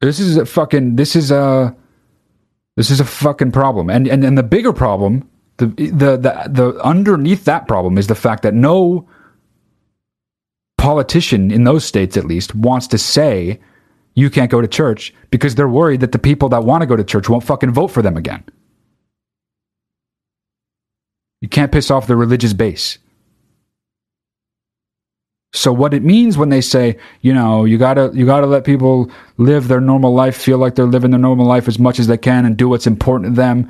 [0.01, 1.75] this is a fucking this is a
[2.75, 3.89] this is a fucking problem.
[3.89, 8.15] And and, and the bigger problem, the, the the the underneath that problem is the
[8.15, 9.07] fact that no
[10.77, 13.59] politician in those states at least wants to say
[14.13, 16.95] you can't go to church because they're worried that the people that want to go
[16.95, 18.43] to church won't fucking vote for them again.
[21.41, 22.97] You can't piss off the religious base.
[25.53, 29.09] So what it means when they say, you know, you gotta you gotta let people
[29.37, 32.17] live their normal life, feel like they're living their normal life as much as they
[32.17, 33.69] can, and do what's important to them.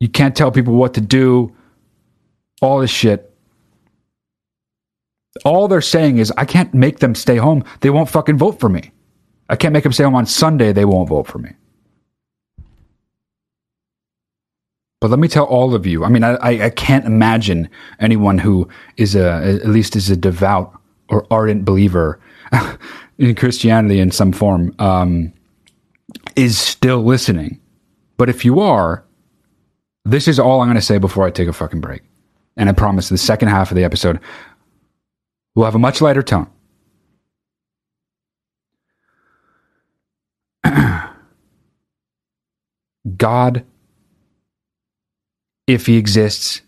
[0.00, 1.54] You can't tell people what to do.
[2.60, 3.32] All this shit.
[5.44, 7.64] All they're saying is, I can't make them stay home.
[7.80, 8.90] They won't fucking vote for me.
[9.48, 10.72] I can't make them stay home on Sunday.
[10.72, 11.50] They won't vote for me.
[15.00, 16.04] But let me tell all of you.
[16.04, 20.76] I mean, I, I, can't imagine anyone who is a at least is a devout
[21.08, 22.18] or ardent believer
[23.18, 25.32] in Christianity in some form um,
[26.34, 27.60] is still listening.
[28.16, 29.04] But if you are,
[30.08, 32.02] this is all I'm going to say before I take a fucking break.
[32.56, 34.18] And I promise the second half of the episode
[35.54, 36.48] will have a much lighter tone.
[43.16, 43.64] God,
[45.66, 46.62] if he exists,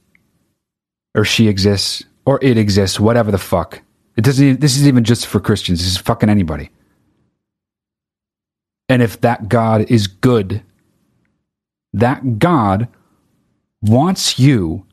[1.14, 3.80] or she exists, or it exists, whatever the fuck.
[4.16, 4.60] It doesn't.
[4.60, 5.80] This is even just for Christians.
[5.80, 6.70] This is fucking anybody.
[8.88, 10.62] And if that God is good,
[11.94, 12.86] that God
[13.82, 14.86] wants you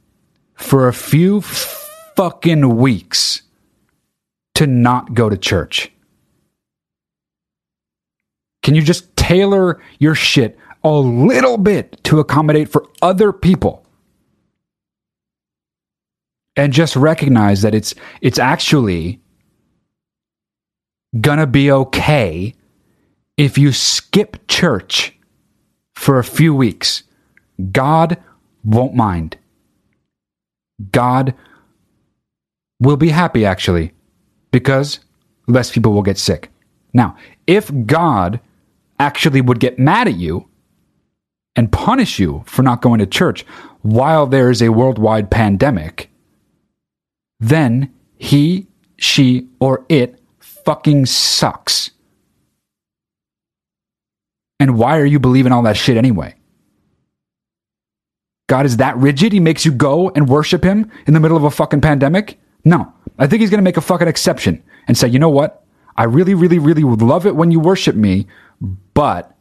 [0.55, 3.41] for a few fucking weeks
[4.55, 5.91] to not go to church.
[8.63, 13.85] Can you just tailor your shit a little bit to accommodate for other people?
[16.55, 19.21] And just recognize that it's it's actually
[21.21, 22.55] gonna be okay
[23.37, 25.15] if you skip church
[25.95, 27.03] for a few weeks.
[27.71, 28.17] God
[28.67, 29.37] won't mind.
[30.91, 31.33] God
[32.79, 33.93] will be happy actually
[34.51, 34.99] because
[35.47, 36.51] less people will get sick.
[36.93, 37.15] Now,
[37.47, 38.39] if God
[38.99, 40.47] actually would get mad at you
[41.55, 43.45] and punish you for not going to church
[43.81, 46.09] while there is a worldwide pandemic,
[47.39, 51.91] then he, she, or it fucking sucks.
[54.59, 56.36] And why are you believing all that shit anyway?
[58.47, 59.33] God is that rigid?
[59.33, 62.39] He makes you go and worship him in the middle of a fucking pandemic?
[62.63, 62.93] No.
[63.19, 65.63] I think he's going to make a fucking exception and say, you know what?
[65.97, 68.27] I really, really, really would love it when you worship me,
[68.93, 69.35] but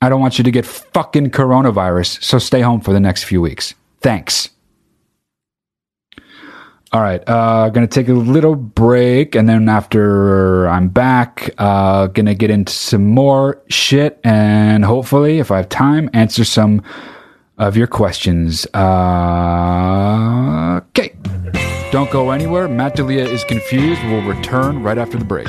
[0.00, 3.40] I don't want you to get fucking coronavirus, so stay home for the next few
[3.40, 3.74] weeks.
[4.00, 4.50] Thanks.
[6.92, 12.34] All right, uh, gonna take a little break, and then after I'm back, uh, gonna
[12.34, 16.82] get into some more shit, and hopefully, if I have time, answer some
[17.56, 18.66] of your questions.
[18.74, 21.14] Uh, okay,
[21.92, 22.68] don't go anywhere.
[22.68, 24.02] Matt D'Elia is confused.
[24.04, 25.48] We'll return right after the break.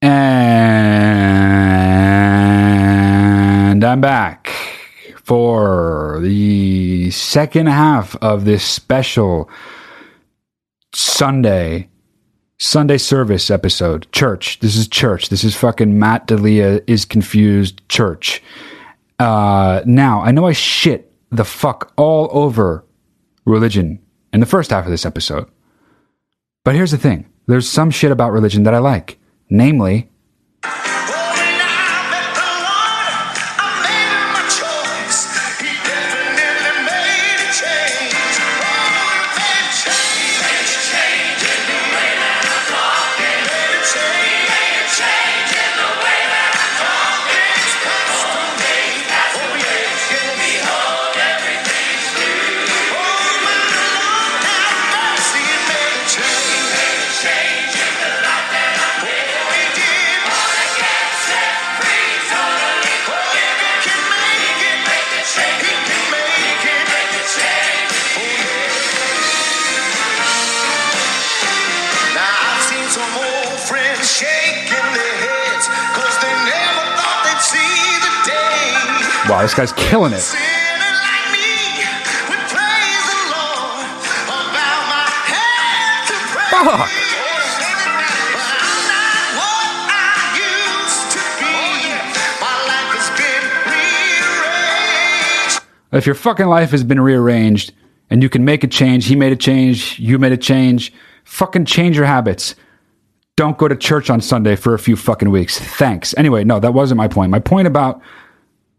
[0.00, 0.14] And
[3.84, 4.48] I'm back
[5.24, 9.50] for the second half of this special
[10.94, 11.88] Sunday
[12.60, 14.10] Sunday service episode.
[14.12, 14.60] Church.
[14.60, 15.30] This is church.
[15.30, 18.42] This is fucking Matt D'Elia is confused church.
[19.18, 22.84] Uh, now I know I shit the fuck all over
[23.44, 23.98] religion
[24.32, 25.48] in the first half of this episode.
[26.64, 27.28] But here's the thing.
[27.46, 29.18] There's some shit about religion that I like.
[29.50, 30.08] Namely,
[91.38, 91.94] be.
[92.40, 95.62] My life has been rearranged.
[95.92, 97.72] If your fucking life has been rearranged
[98.10, 101.66] and you can make a change, he made a change, you made a change, fucking
[101.66, 102.56] change your habits.
[103.36, 105.60] Don't go to church on Sunday for a few fucking weeks.
[105.60, 106.12] Thanks.
[106.16, 107.30] Anyway, no, that wasn't my point.
[107.30, 108.02] My point about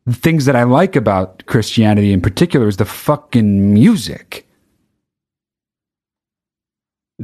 [0.06, 4.48] the things that I like about Christianity in particular is the fucking music.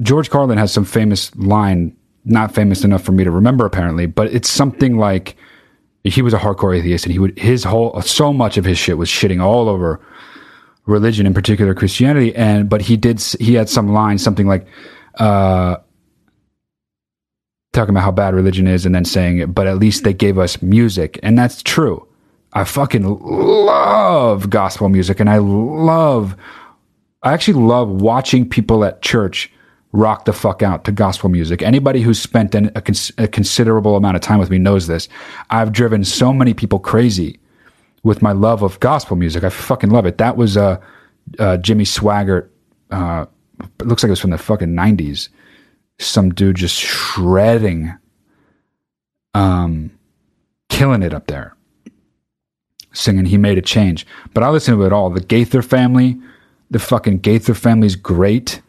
[0.01, 1.95] George Carlin has some famous line,
[2.25, 5.35] not famous enough for me to remember apparently, but it's something like
[6.03, 8.97] he was a hardcore atheist, and he would his whole so much of his shit
[8.97, 9.99] was shitting all over
[10.85, 12.35] religion, in particular Christianity.
[12.35, 14.67] And but he did he had some line, something like.
[15.15, 15.77] uh
[17.73, 20.61] talking about how bad religion is and then saying but at least they gave us
[20.61, 21.19] music.
[21.21, 22.07] And that's true.
[22.55, 26.35] I fucking love gospel music and I love,
[27.21, 29.51] I actually love watching people at church
[29.91, 31.61] rock the fuck out to gospel music.
[31.61, 35.07] Anybody who's spent an, a, cons- a considerable amount of time with me knows this.
[35.49, 37.39] I've driven so many people crazy
[38.03, 39.43] with my love of gospel music.
[39.43, 40.17] I fucking love it.
[40.17, 40.79] That was uh,
[41.37, 42.49] uh, Jimmy Swaggart.
[42.89, 43.25] Uh,
[43.79, 45.29] it looks like it was from the fucking 90s
[45.99, 47.93] some dude just shredding,
[49.33, 49.91] um,
[50.69, 51.55] killing it up there,
[52.95, 55.09] singing "He Made a Change." But I listen to it all.
[55.09, 56.19] The Gaither family,
[56.71, 58.61] the fucking Gaither family's great.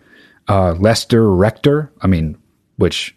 [0.48, 2.38] Uh, Lester Rector, I mean,
[2.76, 3.16] which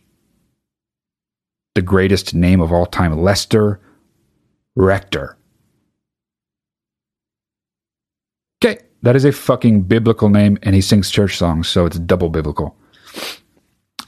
[1.75, 3.79] the greatest name of all time, Lester
[4.75, 5.37] Rector.
[8.63, 12.29] Okay, that is a fucking biblical name, and he sings church songs, so it's double
[12.29, 12.75] biblical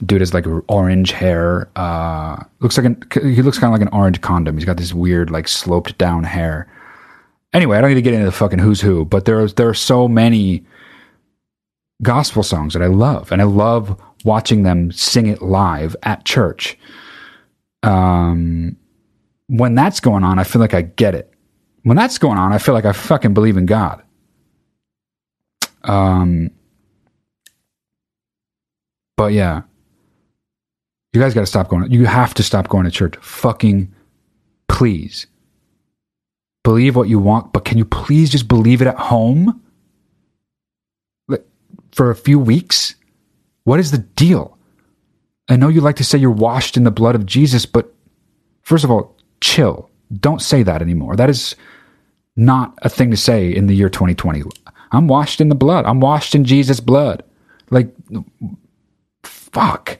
[0.04, 1.70] dude has like orange hair.
[1.76, 4.56] Uh, looks like an he looks kind of like an orange condom.
[4.56, 6.68] He's got this weird like sloped down hair.
[7.52, 9.74] Anyway, I don't need to get into the fucking who's who, but there there are
[9.74, 10.64] so many
[12.02, 16.78] gospel songs that I love, and I love watching them sing it live at church.
[17.82, 18.76] Um,
[19.48, 21.32] when that's going on, I feel like I get it.
[21.82, 24.02] When that's going on, I feel like I fucking believe in God.
[25.84, 26.50] Um,
[29.16, 29.62] but yeah,
[31.12, 31.90] you guys got to stop going.
[31.90, 33.16] You have to stop going to church.
[33.16, 33.92] Fucking
[34.68, 35.26] please.
[36.64, 39.60] Believe what you want, but can you please just believe it at home?
[41.92, 42.94] For a few weeks?
[43.64, 44.56] What is the deal?
[45.48, 47.92] I know you like to say you're washed in the blood of Jesus, but
[48.62, 49.90] first of all, chill.
[50.20, 51.16] Don't say that anymore.
[51.16, 51.54] That is
[52.36, 54.42] not a thing to say in the year 2020.
[54.92, 55.84] I'm washed in the blood.
[55.84, 57.24] I'm washed in Jesus' blood.
[57.70, 57.94] Like,
[59.22, 59.98] fuck.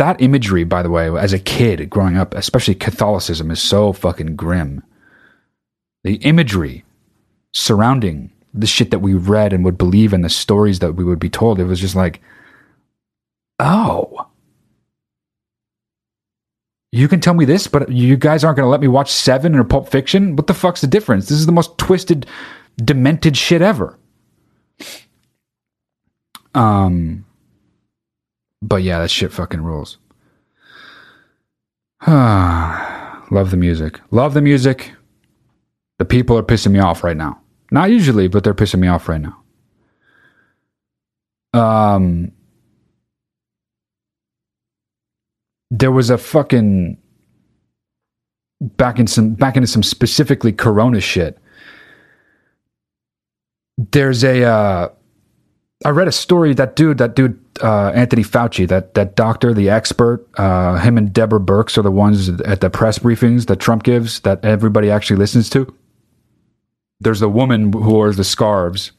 [0.00, 4.34] That imagery, by the way, as a kid growing up, especially Catholicism, is so fucking
[4.34, 4.82] grim.
[6.04, 6.84] The imagery
[7.52, 11.18] surrounding the shit that we read and would believe in the stories that we would
[11.18, 12.22] be told, it was just like,
[13.58, 14.26] oh.
[16.92, 19.54] You can tell me this, but you guys aren't going to let me watch Seven
[19.54, 20.34] or Pulp Fiction?
[20.34, 21.28] What the fuck's the difference?
[21.28, 22.24] This is the most twisted,
[22.82, 23.98] demented shit ever.
[26.54, 27.26] Um,
[28.62, 29.98] but yeah, that shit fucking rules.
[32.06, 34.00] Love the music.
[34.10, 34.92] Love the music.
[35.98, 37.40] The people are pissing me off right now.
[37.70, 39.36] Not usually, but they're pissing me off right now.
[41.52, 42.32] Um,
[45.70, 46.98] there was a fucking
[48.60, 51.38] back in some back into some specifically Corona shit.
[53.78, 54.88] There's a uh,
[55.84, 59.70] I read a story that dude, that dude, uh, Anthony Fauci, that that doctor, the
[59.70, 63.82] expert, uh, him and Deborah Birx are the ones at the press briefings that Trump
[63.82, 65.74] gives that everybody actually listens to.
[67.00, 68.92] There's the woman who wears the scarves,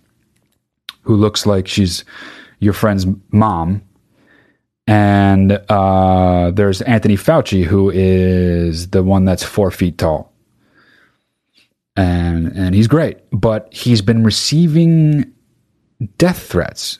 [1.03, 2.03] who looks like she's
[2.59, 3.84] your friend's mom,
[4.88, 10.34] and uh, there's Anthony Fauci, who is the one that's four feet tall,
[11.95, 15.32] and and he's great, but he's been receiving
[16.18, 16.99] death threats,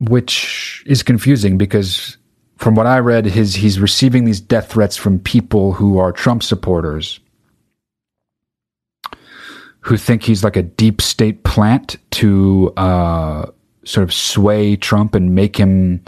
[0.00, 2.16] which is confusing because
[2.56, 6.42] from what I read, his he's receiving these death threats from people who are Trump
[6.42, 7.20] supporters
[9.80, 13.44] who think he's like a deep state plant to uh,
[13.84, 16.02] sort of sway Trump and make him,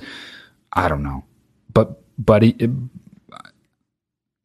[0.72, 1.24] I don't know,
[1.74, 2.56] but but he,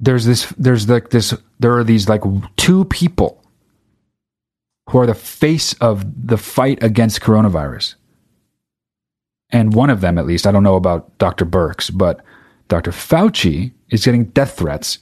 [0.01, 2.23] there's this there's like this there are these like
[2.57, 3.40] two people
[4.89, 7.95] who are the face of the fight against coronavirus.
[9.49, 11.45] And one of them, at least, I don't know about Dr.
[11.45, 12.21] Birx, but
[12.67, 12.91] Dr.
[12.91, 14.99] Fauci is getting death threats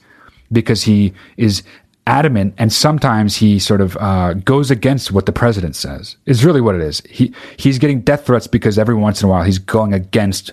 [0.50, 1.62] because he is
[2.06, 6.16] adamant and sometimes he sort of uh, goes against what the president says.
[6.26, 7.00] Is really what it is.
[7.08, 10.52] He he's getting death threats because every once in a while he's going against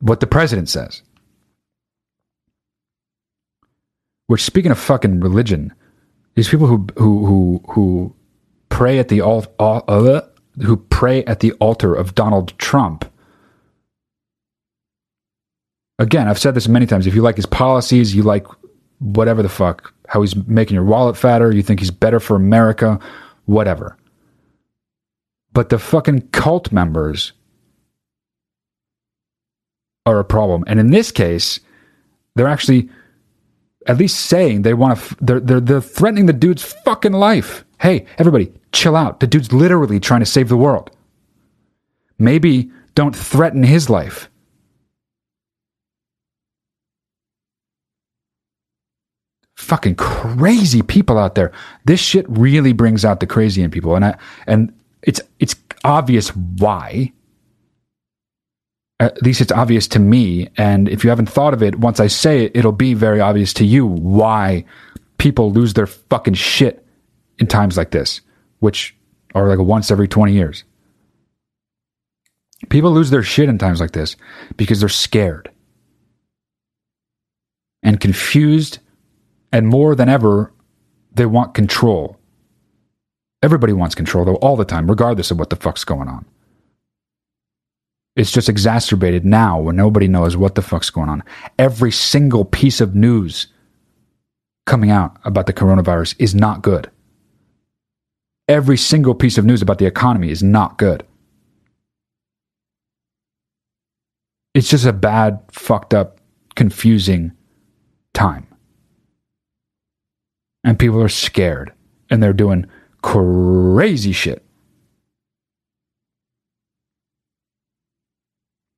[0.00, 1.02] what the president says.
[4.26, 5.72] Which, speaking of fucking religion,
[6.38, 8.14] these people who who who who
[8.68, 10.20] pray at the alt, uh,
[10.62, 13.04] who pray at the altar of Donald Trump.
[15.98, 17.08] Again, I've said this many times.
[17.08, 18.46] If you like his policies, you like
[19.00, 23.00] whatever the fuck, how he's making your wallet fatter, you think he's better for America,
[23.46, 23.96] whatever.
[25.52, 27.32] But the fucking cult members
[30.06, 30.62] are a problem.
[30.68, 31.58] And in this case,
[32.36, 32.90] they're actually
[33.88, 35.04] at least saying they want to.
[35.04, 37.64] F- they're they're they're threatening the dude's fucking life.
[37.80, 39.20] Hey, everybody, chill out.
[39.20, 40.90] The dude's literally trying to save the world.
[42.18, 44.28] Maybe don't threaten his life.
[49.56, 51.52] Fucking crazy people out there.
[51.84, 54.72] This shit really brings out the crazy in people, and I and
[55.02, 57.12] it's it's obvious why
[59.00, 60.48] at least it's obvious to me.
[60.56, 63.52] And if you haven't thought of it, once I say it, it'll be very obvious
[63.54, 64.64] to you why
[65.18, 66.84] people lose their fucking shit
[67.38, 68.20] in times like this,
[68.58, 68.96] which
[69.34, 70.64] are like once every 20 years.
[72.70, 74.16] People lose their shit in times like this
[74.56, 75.50] because they're scared
[77.82, 78.80] and confused,
[79.52, 80.52] and more than ever,
[81.12, 82.16] they want control.
[83.42, 86.26] Everybody wants control, though, all the time, regardless of what the fuck's going on.
[88.18, 91.22] It's just exacerbated now when nobody knows what the fuck's going on.
[91.56, 93.46] Every single piece of news
[94.66, 96.90] coming out about the coronavirus is not good.
[98.48, 101.06] Every single piece of news about the economy is not good.
[104.52, 106.18] It's just a bad, fucked up,
[106.56, 107.30] confusing
[108.14, 108.48] time.
[110.64, 111.72] And people are scared
[112.10, 112.66] and they're doing
[113.00, 114.44] crazy shit.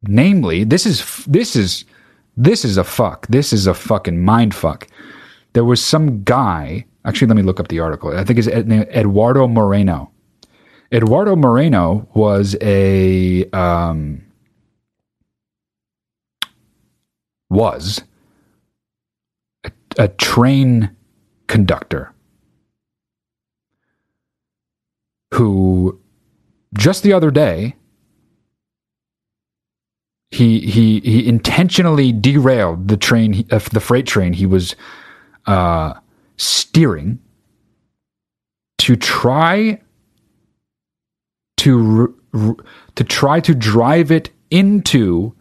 [0.03, 1.85] Namely, this is this is
[2.37, 3.27] this is a fuck.
[3.27, 4.87] This is a fucking mind fuck.
[5.53, 6.87] There was some guy.
[7.05, 8.17] Actually, let me look up the article.
[8.17, 10.11] I think it's Eduardo Moreno.
[10.93, 14.23] Eduardo Moreno was a um,
[17.51, 18.03] was
[19.65, 20.91] a, a train
[21.47, 22.13] conductor
[25.35, 26.01] who
[26.75, 27.77] just the other day
[30.31, 34.77] he he he intentionally derailed the train uh, the freight train he was
[35.47, 35.95] uh,
[36.37, 37.19] steering
[38.79, 39.81] to try
[41.57, 42.17] to
[42.95, 45.35] to try to drive it into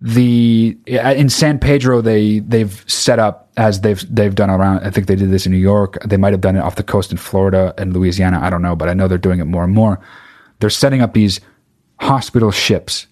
[0.00, 5.06] the in San Pedro they they've set up as they've they've done around I think
[5.06, 5.96] they did this in New York.
[6.04, 8.40] They might have done it off the coast in Florida and Louisiana.
[8.42, 10.00] I don't know but I know they're doing it more and more.
[10.58, 11.40] They're setting up these
[12.00, 13.06] hospital ships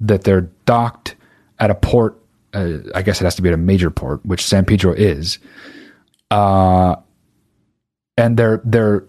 [0.00, 1.16] that they're docked
[1.58, 2.16] at a port.
[2.52, 5.38] Uh, I guess it has to be at a major port, which San Pedro is.
[6.30, 6.96] Uh,
[8.16, 9.04] and they're they're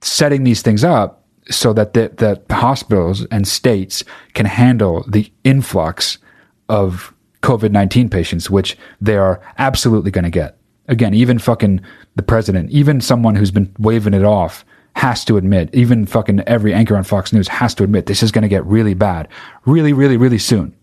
[0.00, 4.02] setting these things up so that the, that hospitals and states
[4.32, 6.18] can handle the influx
[6.68, 7.12] of
[7.42, 10.56] COVID nineteen patients, which they are absolutely going to get.
[10.88, 11.80] Again, even fucking
[12.16, 14.64] the president, even someone who's been waving it off
[14.96, 18.32] has to admit, even fucking every anchor on Fox News has to admit, this is
[18.32, 19.28] going to get really bad,
[19.66, 20.74] really, really, really soon.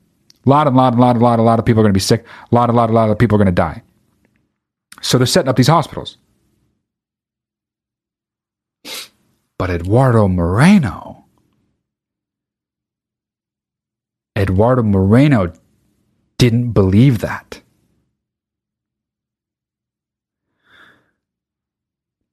[0.46, 1.98] A lot, and lot, and lot, and lot, a lot of people are going to
[1.98, 2.26] be sick.
[2.52, 3.84] A lot, a lot, a lot of people are going to die.
[5.02, 6.18] So they're setting up these hospitals.
[9.58, 11.26] But Eduardo Moreno,
[14.36, 15.54] Eduardo Moreno
[16.38, 17.62] didn't believe that.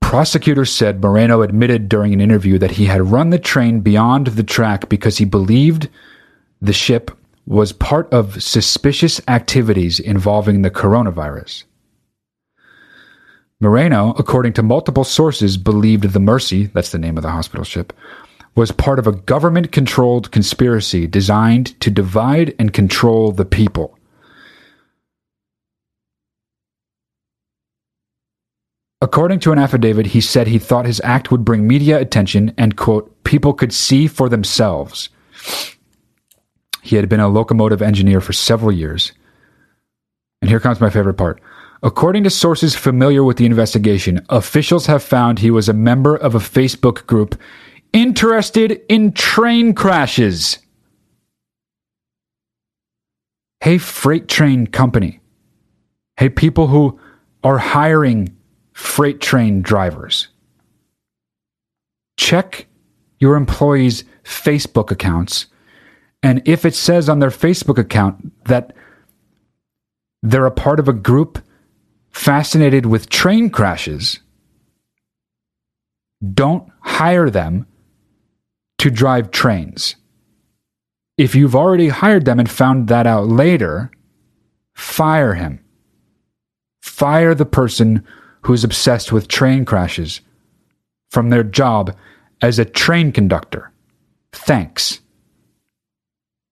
[0.09, 4.43] Prosecutors said Moreno admitted during an interview that he had run the train beyond the
[4.43, 5.91] track because he believed
[6.63, 7.11] the ship
[7.45, 11.65] was part of suspicious activities involving the coronavirus.
[13.61, 17.93] Moreno, according to multiple sources, believed the Mercy, that's the name of the hospital ship,
[18.55, 23.98] was part of a government controlled conspiracy designed to divide and control the people.
[29.01, 32.77] According to an affidavit, he said he thought his act would bring media attention and,
[32.77, 35.09] quote, people could see for themselves.
[36.83, 39.13] He had been a locomotive engineer for several years.
[40.43, 41.41] And here comes my favorite part.
[41.83, 46.35] According to sources familiar with the investigation, officials have found he was a member of
[46.35, 47.41] a Facebook group
[47.93, 50.59] interested in train crashes.
[53.61, 55.21] Hey, freight train company.
[56.17, 56.99] Hey, people who
[57.45, 58.37] are hiring
[58.79, 60.29] freight train drivers.
[62.17, 62.67] Check
[63.19, 65.47] your employees' Facebook accounts.
[66.23, 68.77] And if it says on their Facebook account that
[70.23, 71.41] they're a part of a group
[72.13, 74.21] fascinated with train crashes,
[76.33, 77.67] don't hire them
[78.79, 79.97] to drive trains.
[81.17, 83.91] If you've already hired them and found that out later,
[84.77, 85.65] fire him.
[86.81, 88.07] Fire the person
[88.43, 90.21] who is obsessed with train crashes
[91.11, 91.97] from their job
[92.41, 93.73] as a train conductor.
[94.33, 95.01] Thanks.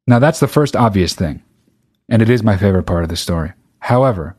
[0.07, 1.43] Now, that's the first obvious thing.
[2.09, 3.53] And it is my favorite part of the story.
[3.81, 4.37] However,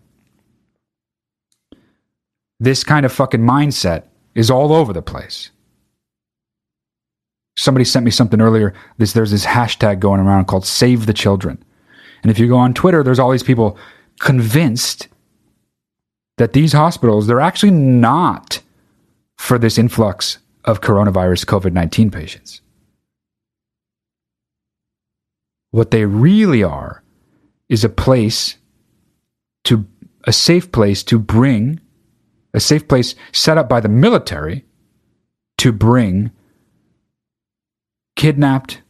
[2.60, 5.52] this kind of fucking mindset is all over the place.
[7.58, 8.74] Somebody sent me something earlier.
[8.98, 11.64] This, there's this hashtag going around called Save the Children.
[12.22, 13.78] And if you go on Twitter, there's all these people
[14.20, 15.08] convinced
[16.38, 18.62] that these hospitals, they're actually not
[19.38, 22.62] for this influx of coronavirus COVID 19 patients.
[25.72, 27.04] What they really are
[27.70, 28.58] is a place
[29.66, 29.86] to,
[30.24, 31.80] a safe place to bring,
[32.54, 34.66] a safe place set up by the military
[35.58, 36.32] to bring
[38.16, 38.82] kidnapped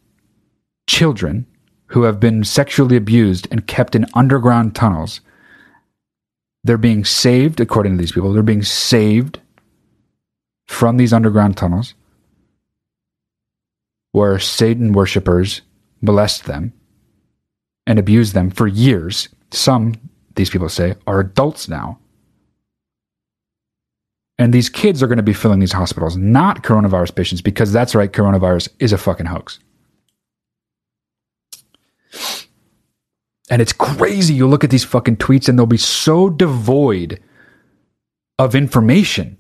[0.88, 1.46] children
[1.88, 5.22] who have been sexually abused and kept in underground tunnels.
[6.68, 9.40] They're being saved, according to these people, they're being saved
[10.68, 11.94] from these underground tunnels
[14.12, 15.62] where Satan worshippers
[16.02, 16.74] molest them
[17.86, 19.30] and abuse them for years.
[19.52, 19.94] Some,
[20.36, 22.00] these people say, are adults now.
[24.38, 27.96] And these kids are going to be filling these hospitals, not coronavirus patients, because that's
[27.96, 29.60] right, coronavirus is a fucking hoax.
[33.50, 34.34] And it's crazy.
[34.34, 37.22] You look at these fucking tweets and they'll be so devoid
[38.38, 39.38] of information.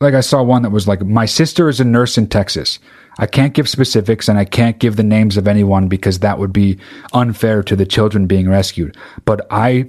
[0.00, 2.78] Like I saw one that was like, My sister is a nurse in Texas.
[3.18, 6.52] I can't give specifics and I can't give the names of anyone because that would
[6.52, 6.78] be
[7.14, 8.96] unfair to the children being rescued.
[9.24, 9.88] But I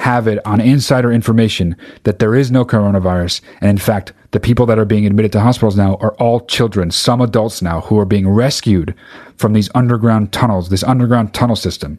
[0.00, 3.42] have it on insider information that there is no coronavirus.
[3.60, 6.90] And in fact, the people that are being admitted to hospitals now are all children,
[6.90, 8.94] some adults now, who are being rescued
[9.36, 11.98] from these underground tunnels, this underground tunnel system.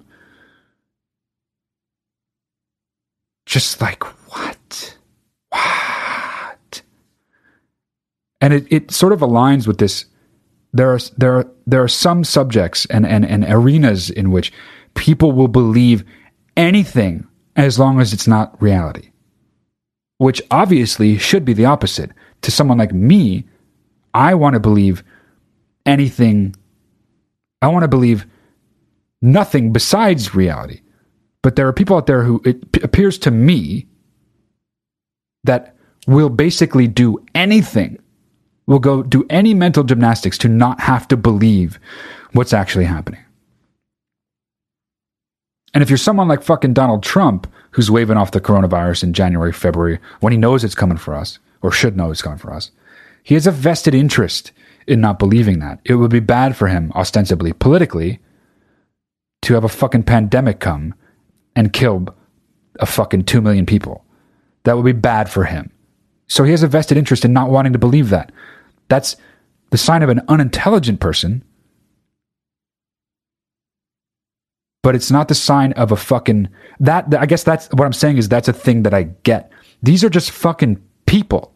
[3.45, 4.97] Just like, what?
[5.49, 6.81] What?
[8.39, 10.05] And it, it sort of aligns with this.
[10.73, 14.51] There are, there are, there are some subjects and, and, and arenas in which
[14.95, 16.03] people will believe
[16.57, 17.27] anything
[17.61, 19.11] as long as it's not reality,
[20.17, 22.11] which obviously should be the opposite.
[22.41, 23.45] To someone like me,
[24.13, 25.03] I want to believe
[25.85, 26.55] anything,
[27.61, 28.25] I want to believe
[29.21, 30.81] nothing besides reality.
[31.43, 33.87] But there are people out there who it appears to me
[35.43, 35.75] that
[36.07, 37.99] will basically do anything,
[38.67, 41.79] will go do any mental gymnastics to not have to believe
[42.33, 43.23] what's actually happening.
[45.73, 49.53] And if you're someone like fucking Donald Trump, who's waving off the coronavirus in January,
[49.53, 52.71] February, when he knows it's coming for us, or should know it's coming for us,
[53.23, 54.51] he has a vested interest
[54.87, 55.79] in not believing that.
[55.85, 58.19] It would be bad for him, ostensibly, politically,
[59.43, 60.93] to have a fucking pandemic come
[61.55, 62.07] and kill
[62.79, 64.03] a fucking two million people.
[64.63, 65.71] That would be bad for him.
[66.27, 68.31] So he has a vested interest in not wanting to believe that.
[68.87, 69.15] That's
[69.69, 71.43] the sign of an unintelligent person
[74.83, 78.17] but it's not the sign of a fucking that i guess that's what i'm saying
[78.17, 79.51] is that's a thing that i get.
[79.83, 81.53] These are just fucking people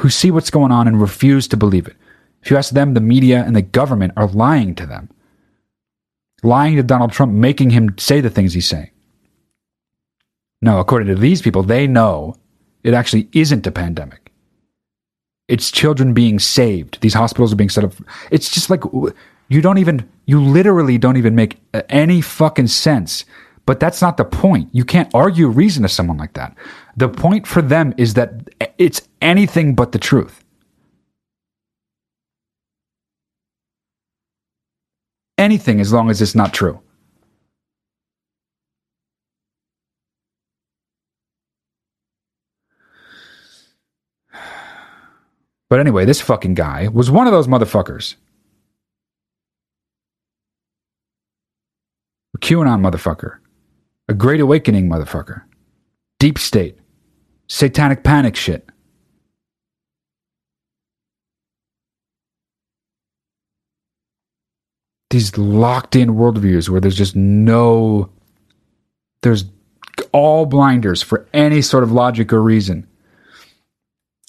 [0.00, 1.96] who see what's going on and refuse to believe it.
[2.42, 5.08] If you ask them the media and the government are lying to them.
[6.42, 8.90] Lying to donald trump making him say the things he's saying.
[10.60, 12.36] No according to these people they know
[12.82, 14.32] it actually isn't a pandemic.
[15.48, 17.00] It's children being saved.
[17.00, 17.92] These hospitals are being set up.
[18.30, 18.82] It's just like
[19.48, 23.24] you don't even, you literally don't even make uh, any fucking sense.
[23.66, 24.68] But that's not the point.
[24.72, 26.56] You can't argue reason to someone like that.
[26.96, 30.44] The point for them is that it's anything but the truth.
[35.36, 36.80] Anything as long as it's not true.
[45.68, 48.14] But anyway, this fucking guy was one of those motherfuckers
[52.36, 53.38] A QAnon motherfucker.
[54.10, 55.44] A Great Awakening motherfucker.
[56.18, 56.78] Deep State.
[57.48, 58.68] Satanic panic shit.
[65.08, 68.10] These locked in worldviews where there's just no.
[69.22, 69.46] There's
[70.12, 72.86] all blinders for any sort of logic or reason.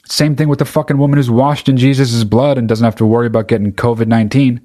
[0.06, 3.06] Same thing with the fucking woman who's washed in Jesus' blood and doesn't have to
[3.06, 4.62] worry about getting COVID 19.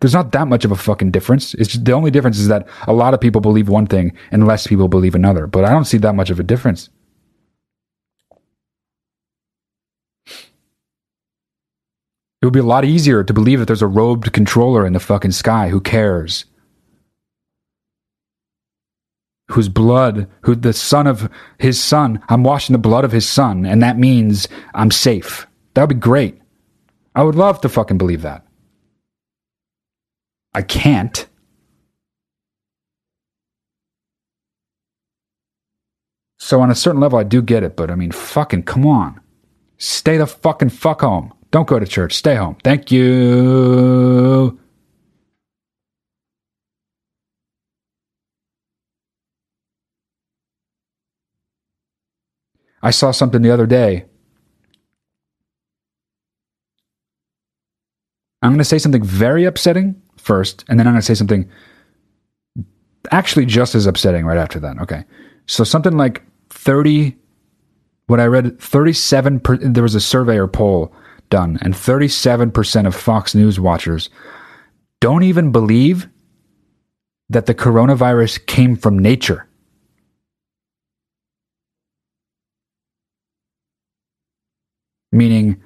[0.00, 1.52] There's not that much of a fucking difference.
[1.54, 4.46] It's just, the only difference is that a lot of people believe one thing and
[4.46, 5.46] less people believe another.
[5.46, 6.88] But I don't see that much of a difference.
[12.42, 15.00] It would be a lot easier to believe that there's a robed controller in the
[15.00, 16.46] fucking sky who cares.
[19.50, 21.28] Whose blood, who the son of
[21.58, 25.46] his son, I'm washing the blood of his son, and that means I'm safe.
[25.74, 26.40] That would be great.
[27.14, 28.46] I would love to fucking believe that.
[30.52, 31.26] I can't.
[36.38, 39.20] So on a certain level, I do get it, but I mean, fucking come on.
[39.78, 41.32] Stay the fucking fuck home.
[41.50, 42.14] Don't go to church.
[42.14, 42.56] Stay home.
[42.64, 44.58] Thank you.
[52.82, 54.06] I saw something the other day.
[58.42, 61.48] I'm going to say something very upsetting first, and then I'm going to say something
[63.10, 64.78] actually just as upsetting right after that.
[64.78, 65.04] Okay.
[65.46, 67.16] So something like 30,
[68.06, 70.92] what I read, 37, per, there was a survey or poll
[71.30, 74.10] done, and 37% of Fox News watchers
[75.00, 76.08] don't even believe
[77.28, 79.46] that the coronavirus came from nature.
[85.12, 85.60] Meaning,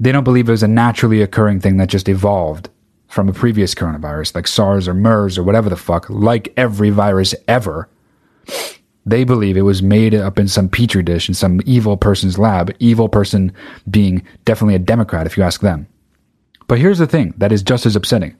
[0.00, 2.70] they don't believe it was a naturally occurring thing that just evolved
[3.08, 7.34] from a previous coronavirus, like SARS or MERS or whatever the fuck, like every virus
[7.48, 7.88] ever.
[9.06, 12.74] They believe it was made up in some petri dish in some evil person's lab,
[12.78, 13.52] evil person
[13.90, 15.86] being definitely a Democrat, if you ask them.
[16.66, 18.36] But here's the thing that is just as upsetting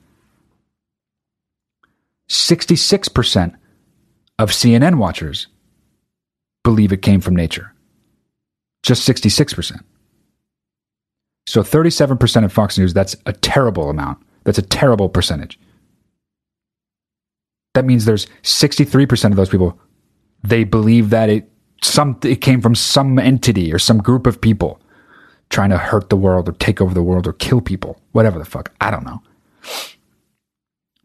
[2.28, 3.54] 66%
[4.38, 5.46] of CNN watchers
[6.62, 7.72] believe it came from nature.
[8.82, 9.80] Just 66%.
[11.46, 14.22] So 37% of Fox News, that's a terrible amount.
[14.48, 15.60] That's a terrible percentage.
[17.74, 19.78] That means there's 63% of those people
[20.42, 21.50] they believe that it
[21.82, 24.80] some it came from some entity or some group of people
[25.50, 28.46] trying to hurt the world or take over the world or kill people, whatever the
[28.46, 28.72] fuck.
[28.80, 29.22] I don't know.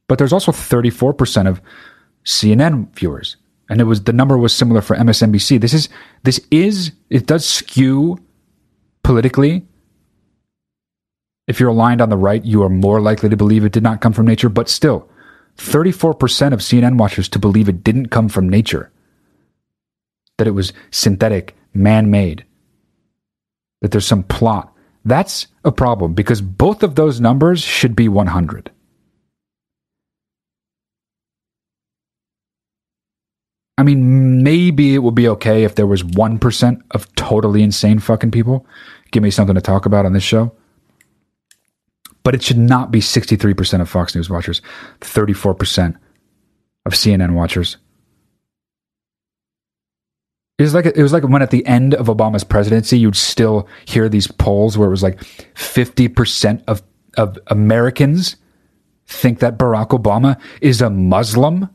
[0.08, 1.60] But there's also 34% of
[2.24, 3.36] CNN viewers
[3.70, 5.60] and it was the number was similar for MSNBC.
[5.60, 5.90] This is
[6.24, 8.18] this is it does skew
[9.04, 9.66] politically
[11.48, 14.02] if you're aligned on the right, you are more likely to believe it did not
[14.02, 15.10] come from nature, but still,
[15.58, 18.92] 34% of CNN watchers to believe it didn't come from nature,
[20.38, 22.46] that it was synthetic, man made,
[23.82, 24.74] that there's some plot.
[25.06, 28.72] That's a problem because both of those numbers should be 100.
[33.78, 38.32] I mean, maybe it would be okay if there was 1% of totally insane fucking
[38.32, 38.66] people.
[39.12, 40.56] Give me something to talk about on this show
[42.24, 44.62] but it should not be 63% of Fox News watchers,
[45.02, 45.96] 34%
[46.86, 47.78] of CNN watchers.
[50.60, 53.68] It was like it was like when at the end of Obama's presidency, you'd still
[53.86, 55.20] hear these polls where it was like
[55.56, 56.84] 50% of,
[57.18, 58.36] of Americans
[59.08, 61.70] think that Barack Obama is a Muslim.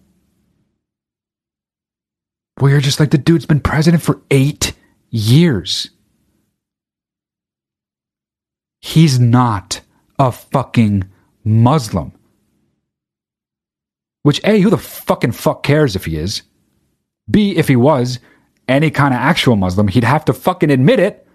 [2.61, 4.75] Well, you're just like the dude's been president for eight
[5.11, 5.91] years.
[8.81, 9.81] He's not
[10.19, 11.09] a fucking
[11.45, 12.13] Muslim.
[14.23, 16.43] Which, A, who the fucking fuck cares if he is?
[17.31, 18.19] B, if he was
[18.67, 21.27] any kind of actual Muslim, he'd have to fucking admit it.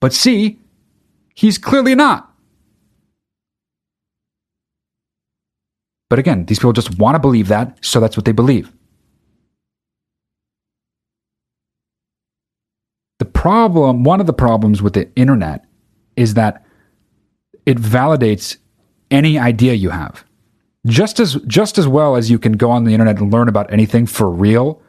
[0.00, 0.58] But C,
[1.34, 2.30] he's clearly not.
[6.10, 8.72] But again, these people just want to believe that, so that's what they believe.
[13.18, 15.64] The problem, one of the problems with the internet
[16.16, 16.64] is that
[17.66, 18.56] it validates
[19.10, 20.24] any idea you have.
[20.86, 23.72] Just as just as well as you can go on the internet and learn about
[23.72, 24.82] anything for real,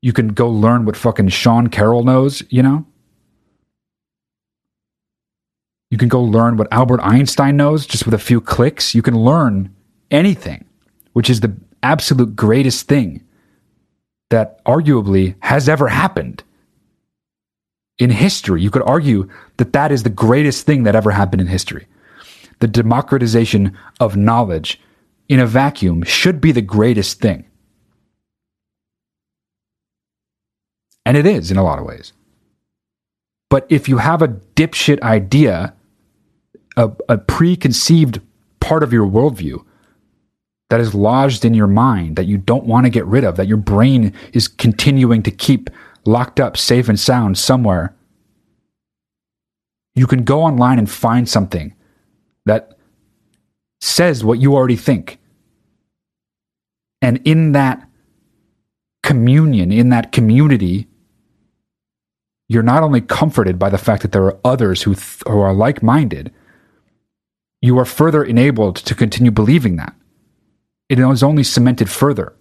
[0.00, 2.86] you can go learn what fucking Sean Carroll knows, you know?
[5.90, 8.94] You can go learn what Albert Einstein knows just with a few clicks.
[8.94, 9.74] You can learn
[10.10, 10.64] anything,
[11.12, 13.22] which is the absolute greatest thing
[14.30, 16.42] that arguably has ever happened
[17.98, 18.62] in history.
[18.62, 21.86] You could argue that that is the greatest thing that ever happened in history.
[22.58, 24.80] The democratization of knowledge
[25.28, 27.46] in a vacuum should be the greatest thing.
[31.04, 32.12] And it is in a lot of ways.
[33.48, 35.74] But if you have a dipshit idea,
[36.76, 38.20] a, a preconceived
[38.60, 39.64] part of your worldview
[40.68, 43.46] that is lodged in your mind that you don't want to get rid of, that
[43.46, 45.70] your brain is continuing to keep
[46.06, 47.94] locked up safe and sound somewhere,
[49.94, 51.74] you can go online and find something
[52.44, 52.76] that
[53.80, 55.18] says what you already think.
[57.02, 57.88] And in that
[59.02, 60.88] communion, in that community,
[62.48, 65.54] you're not only comforted by the fact that there are others who, th- who are
[65.54, 66.32] like minded,
[67.60, 69.94] you are further enabled to continue believing that.
[70.88, 72.34] It is only cemented further.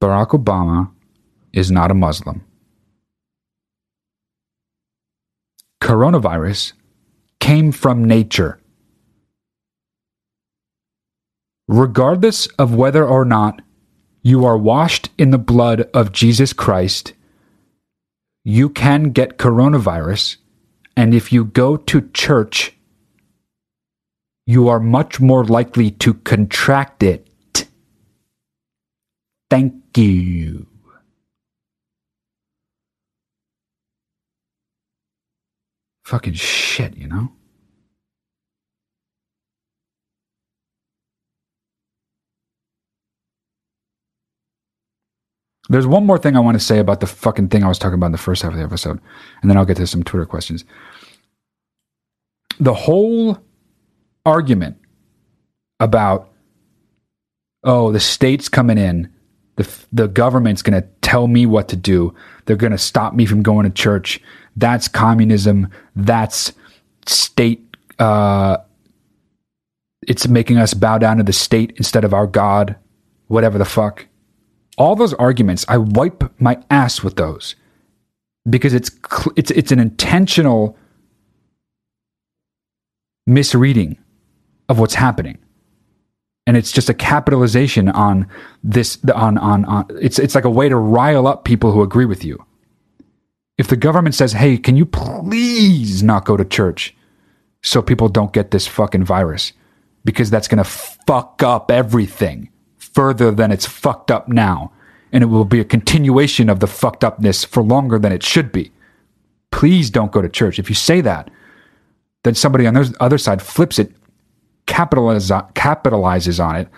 [0.00, 0.90] Barack Obama
[1.52, 2.42] is not a Muslim.
[5.82, 6.72] Coronavirus
[7.38, 8.58] came from nature.
[11.68, 13.62] Regardless of whether or not
[14.22, 17.12] you are washed in the blood of Jesus Christ,
[18.44, 20.36] you can get coronavirus.
[20.96, 22.74] And if you go to church,
[24.46, 27.29] you are much more likely to contract it.
[29.50, 30.66] Thank you.
[36.04, 37.32] Fucking shit, you know?
[45.68, 47.94] There's one more thing I want to say about the fucking thing I was talking
[47.94, 49.00] about in the first half of the episode,
[49.40, 50.64] and then I'll get to some Twitter questions.
[52.58, 53.38] The whole
[54.26, 54.78] argument
[55.78, 56.28] about,
[57.62, 59.12] oh, the state's coming in,
[59.62, 63.26] the, the government's going to tell me what to do, they're going to stop me
[63.26, 64.20] from going to church.
[64.56, 65.68] That's communism.
[65.94, 66.52] That's
[67.06, 67.76] state.
[67.98, 68.58] Uh,
[70.06, 72.76] it's making us bow down to the state instead of our God,
[73.28, 74.06] whatever the fuck
[74.80, 77.54] all those arguments, I wipe my ass with those
[78.48, 78.90] because it's
[79.36, 80.78] it's it's an intentional
[83.26, 83.98] misreading
[84.70, 85.36] of what's happening,
[86.50, 88.26] and it's just a capitalization on
[88.64, 89.86] this on on on.
[90.00, 92.44] It's it's like a way to rile up people who agree with you.
[93.56, 96.96] If the government says, "Hey, can you please not go to church?"
[97.62, 99.52] so people don't get this fucking virus
[100.04, 104.72] because that's going to fuck up everything further than it's fucked up now.
[105.12, 108.52] And it will be a continuation of the fucked upness for longer than it should
[108.52, 108.72] be.
[109.50, 110.58] Please don't go to church.
[110.58, 111.30] If you say that,
[112.22, 113.92] then somebody on the other side flips it,
[114.70, 116.68] capitalizes, capitalizes on it,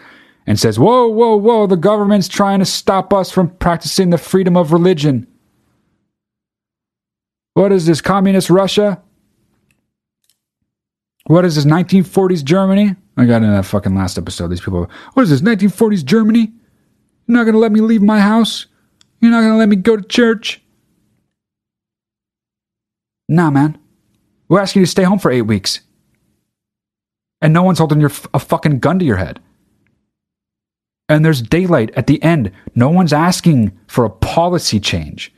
[0.46, 4.56] and says, Whoa, whoa, whoa, the government's trying to stop us from practicing the freedom
[4.56, 5.26] of religion.
[7.54, 9.00] What is this, communist Russia?
[11.26, 12.96] What is this, 1940s Germany?
[13.16, 14.48] I got in that fucking last episode.
[14.48, 16.50] These people, what is this, 1940s Germany?
[17.26, 18.66] You're not going to let me leave my house?
[19.20, 20.62] You're not going to let me go to church?
[23.28, 23.78] Nah, man.
[24.48, 25.80] We're asking you to stay home for eight weeks.
[27.42, 29.40] And no one's holding your, a fucking gun to your head.
[31.08, 32.52] And there's daylight at the end.
[32.74, 35.34] No one's asking for a policy change.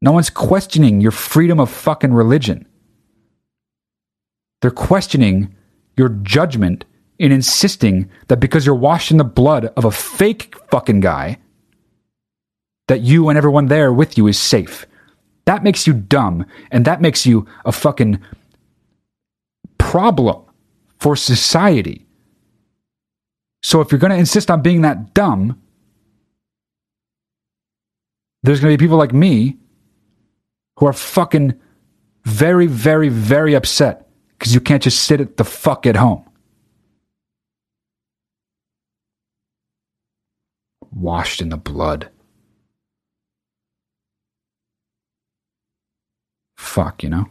[0.00, 2.68] No one's questioning your freedom of fucking religion.
[4.60, 5.54] They're questioning
[5.96, 6.84] your judgment
[7.18, 11.38] in insisting that because you're washed in the blood of a fake fucking guy,
[12.88, 14.86] that you and everyone there with you is safe.
[15.46, 18.20] That makes you dumb, and that makes you a fucking
[19.78, 20.45] problem
[20.98, 22.06] for society.
[23.62, 25.60] So if you're going to insist on being that dumb,
[28.42, 29.58] there's going to be people like me
[30.78, 31.58] who are fucking
[32.24, 36.24] very, very, very upset because you can't just sit at the fuck at home.
[40.92, 42.10] Washed in the blood.
[46.56, 47.30] Fuck, you know?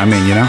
[0.00, 0.48] I mean, you know?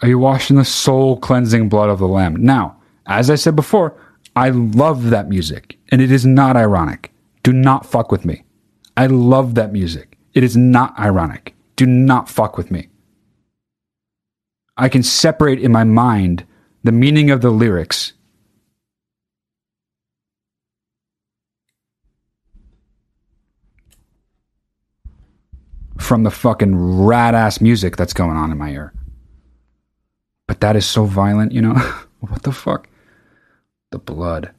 [0.00, 2.36] Are you washed in the soul cleansing blood of the Lamb?
[2.36, 4.00] Now, as I said before,
[4.36, 7.10] I love that music, and it is not ironic.
[7.42, 8.44] Do not fuck with me.
[8.96, 10.16] I love that music.
[10.34, 11.56] It is not ironic.
[11.74, 12.86] Do not fuck with me.
[14.82, 16.44] I can separate in my mind
[16.82, 18.14] the meaning of the lyrics
[26.00, 28.92] from the fucking rad ass music that's going on in my ear.
[30.48, 31.74] But that is so violent, you know?
[32.18, 32.88] what the fuck?
[33.92, 34.52] The blood.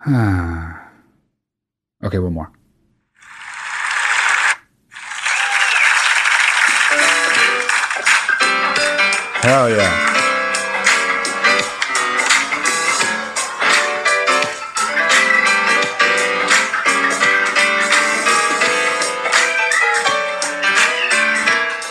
[0.08, 2.55] okay, one more.
[9.46, 9.78] Hell yeah.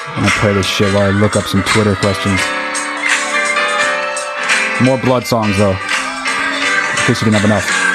[0.10, 2.42] I'm gonna play this shit while I look up some Twitter questions.
[4.82, 5.72] More blood songs though.
[5.72, 7.95] In case you didn't have enough.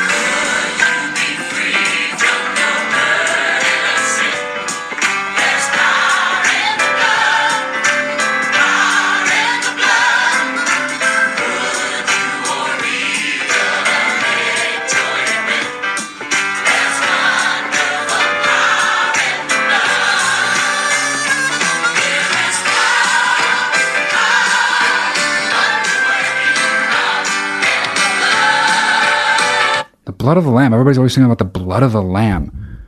[30.41, 30.73] Of the lamb.
[30.73, 32.81] Everybody's always singing about the blood of the lamb.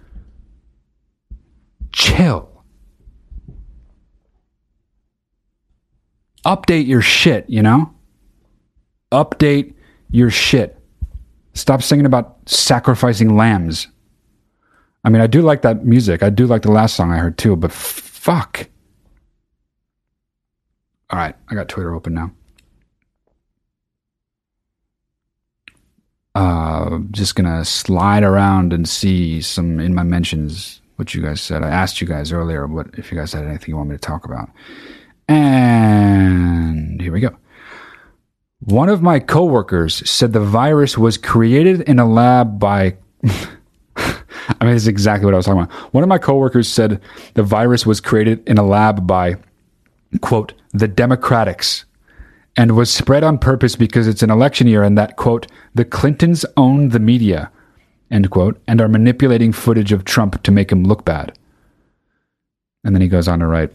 [1.92, 2.48] Chill.
[6.44, 7.94] Update your shit, you know?
[9.12, 9.74] Update
[10.10, 10.78] your shit.
[11.54, 13.88] Stop singing about sacrificing lambs.
[15.04, 16.22] I mean, I do like that music.
[16.22, 18.68] I do like the last song I heard too, but fuck.
[21.10, 22.32] All right, I got Twitter open now.
[26.34, 31.62] Uh, just gonna slide around and see some in my mentions what you guys said.
[31.62, 34.00] I asked you guys earlier what if you guys had anything you want me to
[34.00, 34.50] talk about,
[35.28, 37.36] and here we go.
[38.60, 42.96] One of my coworkers said the virus was created in a lab by.
[43.96, 45.94] I mean, this is exactly what I was talking about.
[45.94, 47.00] One of my coworkers said
[47.34, 49.36] the virus was created in a lab by,
[50.20, 51.84] quote, the Democrats
[52.56, 56.44] and was spread on purpose because it's an election year and that, quote, the Clintons
[56.56, 57.50] own the media,
[58.10, 61.36] end quote, and are manipulating footage of Trump to make him look bad.
[62.84, 63.72] And then he goes on to write,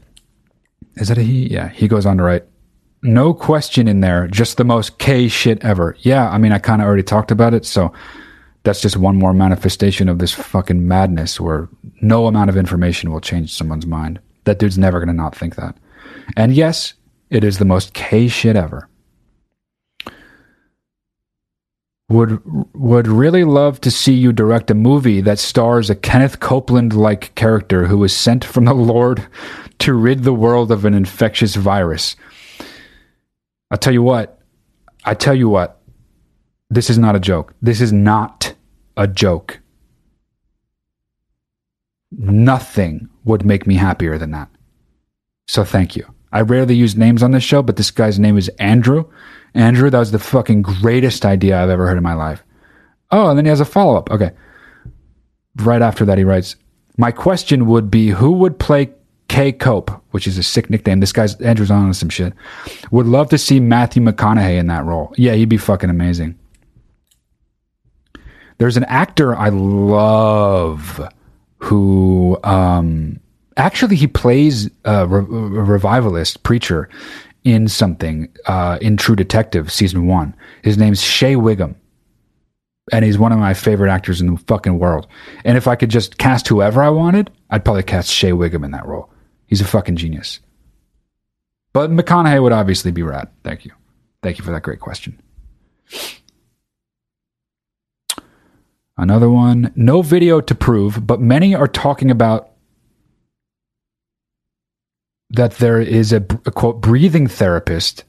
[0.95, 1.47] is that a he?
[1.47, 2.43] Yeah, he goes on to write,
[3.03, 5.95] no question in there, just the most K shit ever.
[5.99, 7.93] Yeah, I mean, I kind of already talked about it, so
[8.63, 11.69] that's just one more manifestation of this fucking madness where
[12.01, 14.19] no amount of information will change someone's mind.
[14.43, 15.77] That dude's never going to not think that.
[16.35, 16.93] And yes,
[17.29, 18.89] it is the most K shit ever.
[22.09, 22.41] Would
[22.73, 27.35] would really love to see you direct a movie that stars a Kenneth Copeland like
[27.35, 29.27] character who was sent from the Lord
[29.79, 32.15] to rid the world of an infectious virus.
[33.69, 34.39] I'll tell you what.
[35.03, 35.81] I tell you what.
[36.69, 37.53] This is not a joke.
[37.61, 38.53] This is not
[38.95, 39.59] a joke.
[42.11, 44.49] Nothing would make me happier than that.
[45.47, 46.13] So thank you.
[46.31, 49.05] I rarely use names on this show, but this guy's name is Andrew.
[49.53, 52.43] Andrew, that was the fucking greatest idea I've ever heard in my life.
[53.11, 54.11] Oh, and then he has a follow up.
[54.11, 54.31] Okay.
[55.57, 56.55] Right after that, he writes,
[56.97, 58.91] My question would be who would play
[59.29, 60.99] K Cope, which is a sick nickname.
[60.99, 62.33] This guy's Andrew's on some shit.
[62.91, 65.13] Would love to see Matthew McConaughey in that role.
[65.17, 66.37] Yeah, he'd be fucking amazing.
[68.57, 71.01] There's an actor I love
[71.59, 73.19] who um,
[73.57, 76.89] actually he plays a, re- a revivalist preacher
[77.43, 80.35] in something uh, in True Detective season one.
[80.63, 81.75] His name's Shea Whigham,
[82.91, 85.07] and he's one of my favorite actors in the fucking world.
[85.43, 88.71] And if I could just cast whoever I wanted, I'd probably cast Shea Whigham in
[88.71, 89.09] that role.
[89.47, 90.39] He's a fucking genius.
[91.73, 93.29] But McConaughey would obviously be rad.
[93.43, 93.71] Thank you.
[94.23, 95.21] Thank you for that great question.
[98.97, 99.71] Another one.
[99.75, 102.51] No video to prove, but many are talking about
[105.29, 108.03] that there is a, a quote breathing therapist.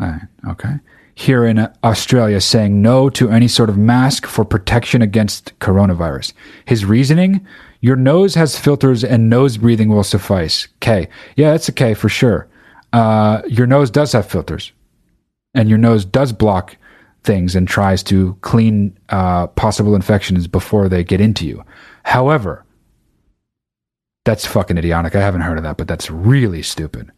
[0.00, 0.74] Uh, okay.
[1.14, 6.34] Here in Australia, saying no to any sort of mask for protection against coronavirus.
[6.66, 7.46] His reasoning:
[7.80, 10.68] your nose has filters, and nose breathing will suffice.
[10.80, 11.08] K.
[11.36, 12.48] Yeah, that's a K for sure.
[12.92, 14.72] Uh, your nose does have filters,
[15.54, 16.76] and your nose does block
[17.24, 21.64] things and tries to clean uh, possible infections before they get into you.
[22.04, 22.65] However,
[24.26, 25.14] that's fucking idiotic.
[25.14, 27.12] I haven't heard of that, but that's really stupid.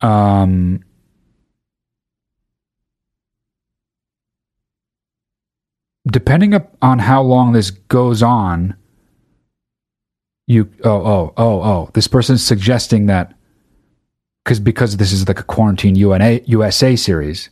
[0.00, 0.82] Um,
[6.06, 8.74] depending on how long this goes on,
[10.48, 13.32] you oh oh oh oh this person's suggesting that
[14.44, 17.48] because because this is like a quarantine UNA, USA series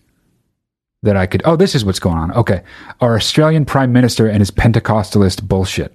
[1.02, 2.62] that I could oh this is what's going on okay
[3.00, 5.94] our Australian Prime Minister and his Pentecostalist bullshit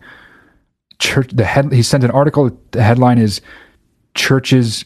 [1.07, 3.41] church the head he sent an article the headline is
[4.13, 4.85] churches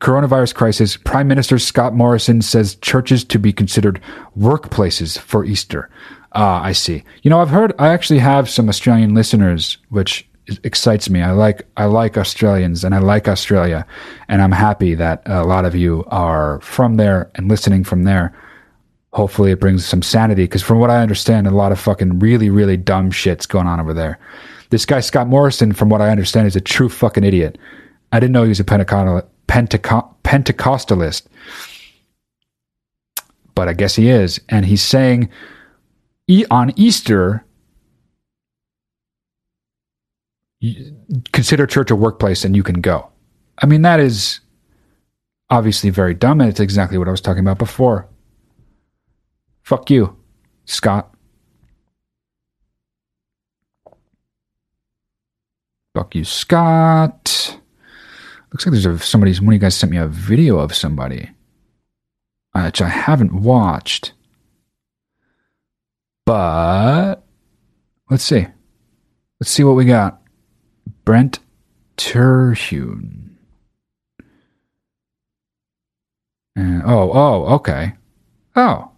[0.00, 4.00] coronavirus crisis prime minister scott morrison says churches to be considered
[4.38, 5.90] workplaces for easter
[6.32, 10.28] ah i see you know i've heard i actually have some australian listeners which
[10.64, 11.20] excites me.
[11.20, 13.86] I like I like Australians and I like Australia,
[14.28, 18.34] and I'm happy that a lot of you are from there and listening from there.
[19.12, 22.50] Hopefully, it brings some sanity because from what I understand, a lot of fucking really
[22.50, 24.18] really dumb shit's going on over there.
[24.70, 27.58] This guy Scott Morrison, from what I understand, is a true fucking idiot.
[28.12, 31.26] I didn't know he was a Penteco- Pentecostalist,
[33.54, 35.30] but I guess he is, and he's saying
[36.26, 37.44] e- on Easter
[41.32, 43.08] consider church a workplace and you can go.
[43.62, 44.40] I mean, that is
[45.50, 48.08] obviously very dumb, and it's exactly what I was talking about before.
[49.62, 50.16] Fuck you,
[50.64, 51.14] Scott.
[55.98, 57.58] Fuck you, Scott.
[58.52, 59.34] Looks like there's a somebody.
[59.34, 61.30] One of you guys sent me a video of somebody,
[62.54, 64.12] uh, which I haven't watched.
[66.24, 67.16] But
[68.08, 68.46] let's see.
[69.40, 70.22] Let's see what we got.
[71.04, 71.40] Brent
[71.96, 73.36] Terhune.
[76.56, 77.94] Uh, oh, oh, okay.
[78.54, 78.92] Oh.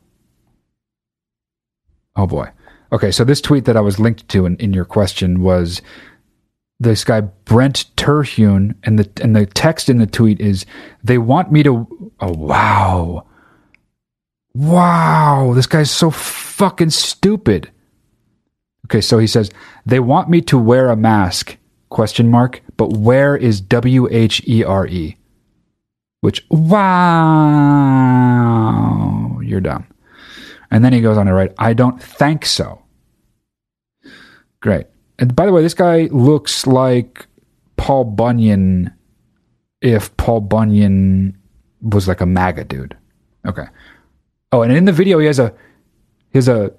[2.15, 2.51] Oh boy.
[2.93, 5.81] Okay, so this tweet that I was linked to in, in your question was
[6.81, 10.67] this guy Brent Terhune, and the and the text in the tweet is
[11.05, 11.87] they want me to.
[12.21, 13.27] Oh wow,
[14.55, 15.53] wow!
[15.55, 17.71] This guy's so fucking stupid.
[18.87, 19.51] Okay, so he says
[19.87, 21.57] they want me to wear a mask?
[21.91, 22.63] Question mark.
[22.77, 25.17] But where is W H E R E?
[26.23, 27.01] Which wow,
[29.43, 29.87] you're dumb.
[30.71, 32.83] And then he goes on to write, I don't think so.
[34.61, 34.87] Great.
[35.21, 37.27] And by the way, this guy looks like
[37.77, 38.93] Paul Bunyan
[39.81, 41.37] if Paul Bunyan
[41.83, 42.97] was like a MAGA dude.
[43.47, 43.67] Okay.
[44.53, 45.55] Oh, and in the video he has a
[46.33, 46.73] he has a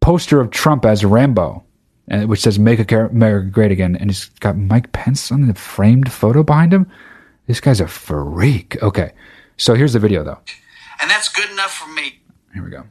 [0.00, 1.64] poster of Trump as Rambo,
[2.08, 6.10] and which says "Make America Great Again," and he's got Mike Pence on the framed
[6.10, 6.90] photo behind him.
[7.46, 8.80] This guy's a freak.
[8.82, 9.12] Okay,
[9.56, 10.38] so here's the video though.
[11.00, 12.20] And that's good enough for me.
[12.54, 12.84] Here we go.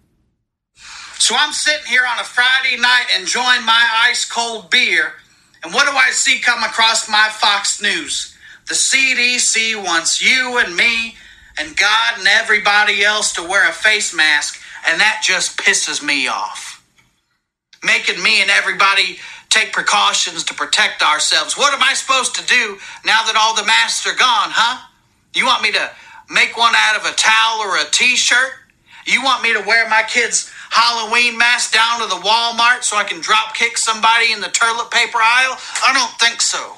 [1.19, 5.13] So I'm sitting here on a Friday night enjoying my ice cold beer,
[5.63, 8.35] and what do I see come across my Fox News?
[8.67, 11.15] The CDC wants you and me
[11.57, 16.27] and God and everybody else to wear a face mask, and that just pisses me
[16.27, 16.85] off.
[17.83, 19.17] Making me and everybody
[19.49, 21.57] take precautions to protect ourselves.
[21.57, 24.85] What am I supposed to do now that all the masks are gone, huh?
[25.33, 25.89] You want me to
[26.29, 28.51] make one out of a towel or a t shirt?
[29.05, 33.03] You want me to wear my kids' Halloween mask down to the Walmart so I
[33.03, 35.57] can drop kick somebody in the toilet paper aisle?
[35.85, 36.77] I don't think so.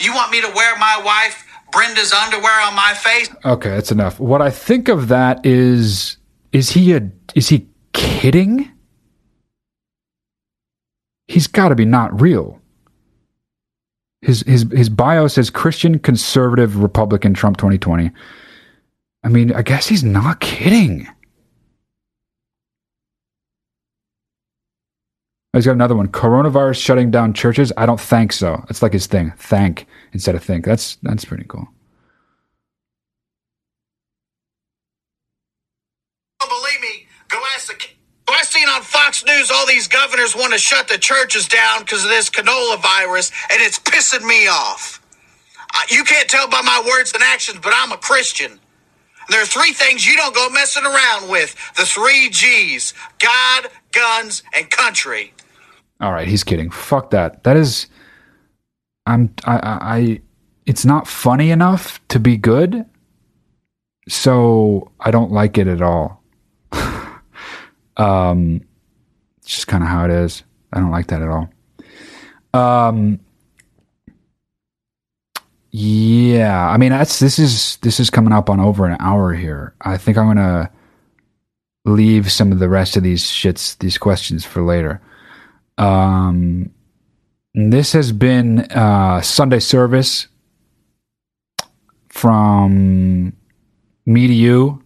[0.00, 3.30] You want me to wear my wife Brenda's underwear on my face?
[3.44, 4.20] Okay, that's enough.
[4.20, 6.16] What I think of that is
[6.52, 8.70] is he a is he kidding?
[11.28, 12.60] He's got to be not real.
[14.20, 18.10] His his his bio says Christian conservative Republican Trump 2020.
[19.24, 21.06] I mean, I guess he's not kidding.
[21.06, 21.12] Oh,
[25.54, 26.08] Oh, he's got another one.
[26.08, 27.72] Coronavirus shutting down churches.
[27.76, 28.64] I don't think so.
[28.70, 29.32] It's like his thing.
[29.36, 30.64] Thank instead of think.
[30.64, 31.68] That's that's pretty cool.
[36.40, 37.06] Don't believe me?
[37.28, 37.74] Go ask the.
[38.28, 41.80] Well, I seen on Fox News all these governors want to shut the churches down
[41.80, 45.02] because of this canola virus, and it's pissing me off.
[45.90, 48.60] You can't tell by my words and actions, but I'm a Christian.
[49.30, 54.42] There are three things you don't go messing around with: the three G's: God, guns,
[54.54, 55.34] and country.
[56.02, 56.68] All right, he's kidding.
[56.68, 57.44] Fuck that.
[57.44, 57.86] That is,
[59.06, 60.20] I'm I I.
[60.66, 62.84] It's not funny enough to be good,
[64.08, 66.22] so I don't like it at all.
[67.96, 68.62] um,
[69.38, 70.42] it's just kind of how it is.
[70.72, 71.48] I don't like that at all.
[72.52, 73.20] Um,
[75.70, 79.72] yeah, I mean that's this is this is coming up on over an hour here.
[79.80, 80.68] I think I'm gonna
[81.84, 85.00] leave some of the rest of these shits, these questions for later.
[85.82, 86.70] Um,
[87.54, 90.28] this has been uh, Sunday service
[92.08, 93.32] from
[94.06, 94.82] me to you.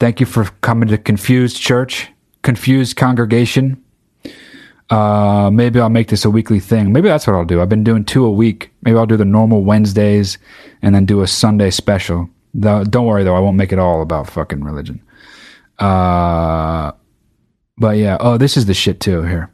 [0.00, 2.08] Thank you for coming to Confused Church,
[2.42, 3.82] Confused Congregation.
[4.90, 6.92] Uh, maybe I'll make this a weekly thing.
[6.92, 7.60] Maybe that's what I'll do.
[7.60, 8.72] I've been doing two a week.
[8.82, 10.38] Maybe I'll do the normal Wednesdays
[10.82, 12.28] and then do a Sunday special.
[12.52, 15.02] Though, don't worry though, I won't make it all about fucking religion.
[15.78, 16.92] Uh,
[17.76, 18.16] but yeah.
[18.18, 19.22] Oh, this is the shit too.
[19.22, 19.50] Here.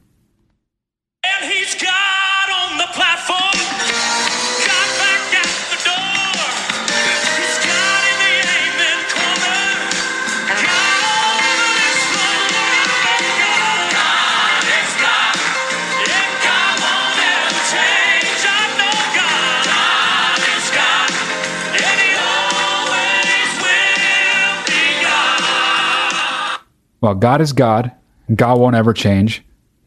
[27.05, 27.93] Well, God is God.
[28.35, 29.45] God won't ever change.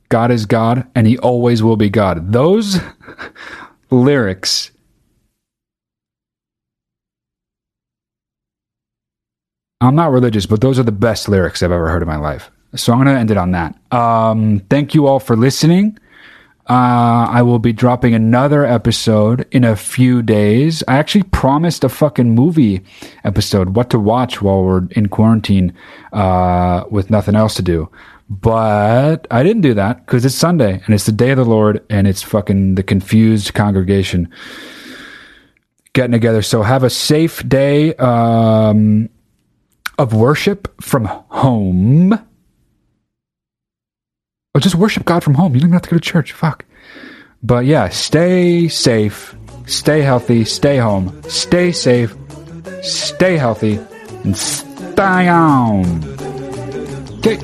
[0.09, 2.31] God is God, and He always will be God.
[2.31, 2.77] Those
[3.89, 4.69] lyrics.
[9.81, 12.51] I'm not religious, but those are the best lyrics I've ever heard in my life.
[12.75, 13.75] So I'm going to end it on that.
[13.91, 15.97] Um, thank you all for listening.
[16.69, 20.83] Uh, I will be dropping another episode in a few days.
[20.87, 22.83] I actually promised a fucking movie
[23.23, 25.73] episode, what to watch while we're in quarantine
[26.11, 27.89] uh, with nothing else to do.
[28.29, 31.85] But I didn't do that because it's Sunday and it's the day of the Lord
[31.89, 34.29] and it's fucking the confused congregation
[35.93, 36.41] getting together.
[36.41, 39.07] So have a safe day um,
[39.97, 42.26] of worship from home.
[44.57, 45.53] Or just worship God from home.
[45.53, 46.31] You don't even have to go to church.
[46.31, 46.65] Fuck.
[47.43, 49.35] But yeah, stay safe,
[49.67, 52.15] stay healthy, stay home, stay safe,
[52.81, 53.79] stay healthy,
[54.23, 56.03] and stay on.
[57.19, 57.37] Okay.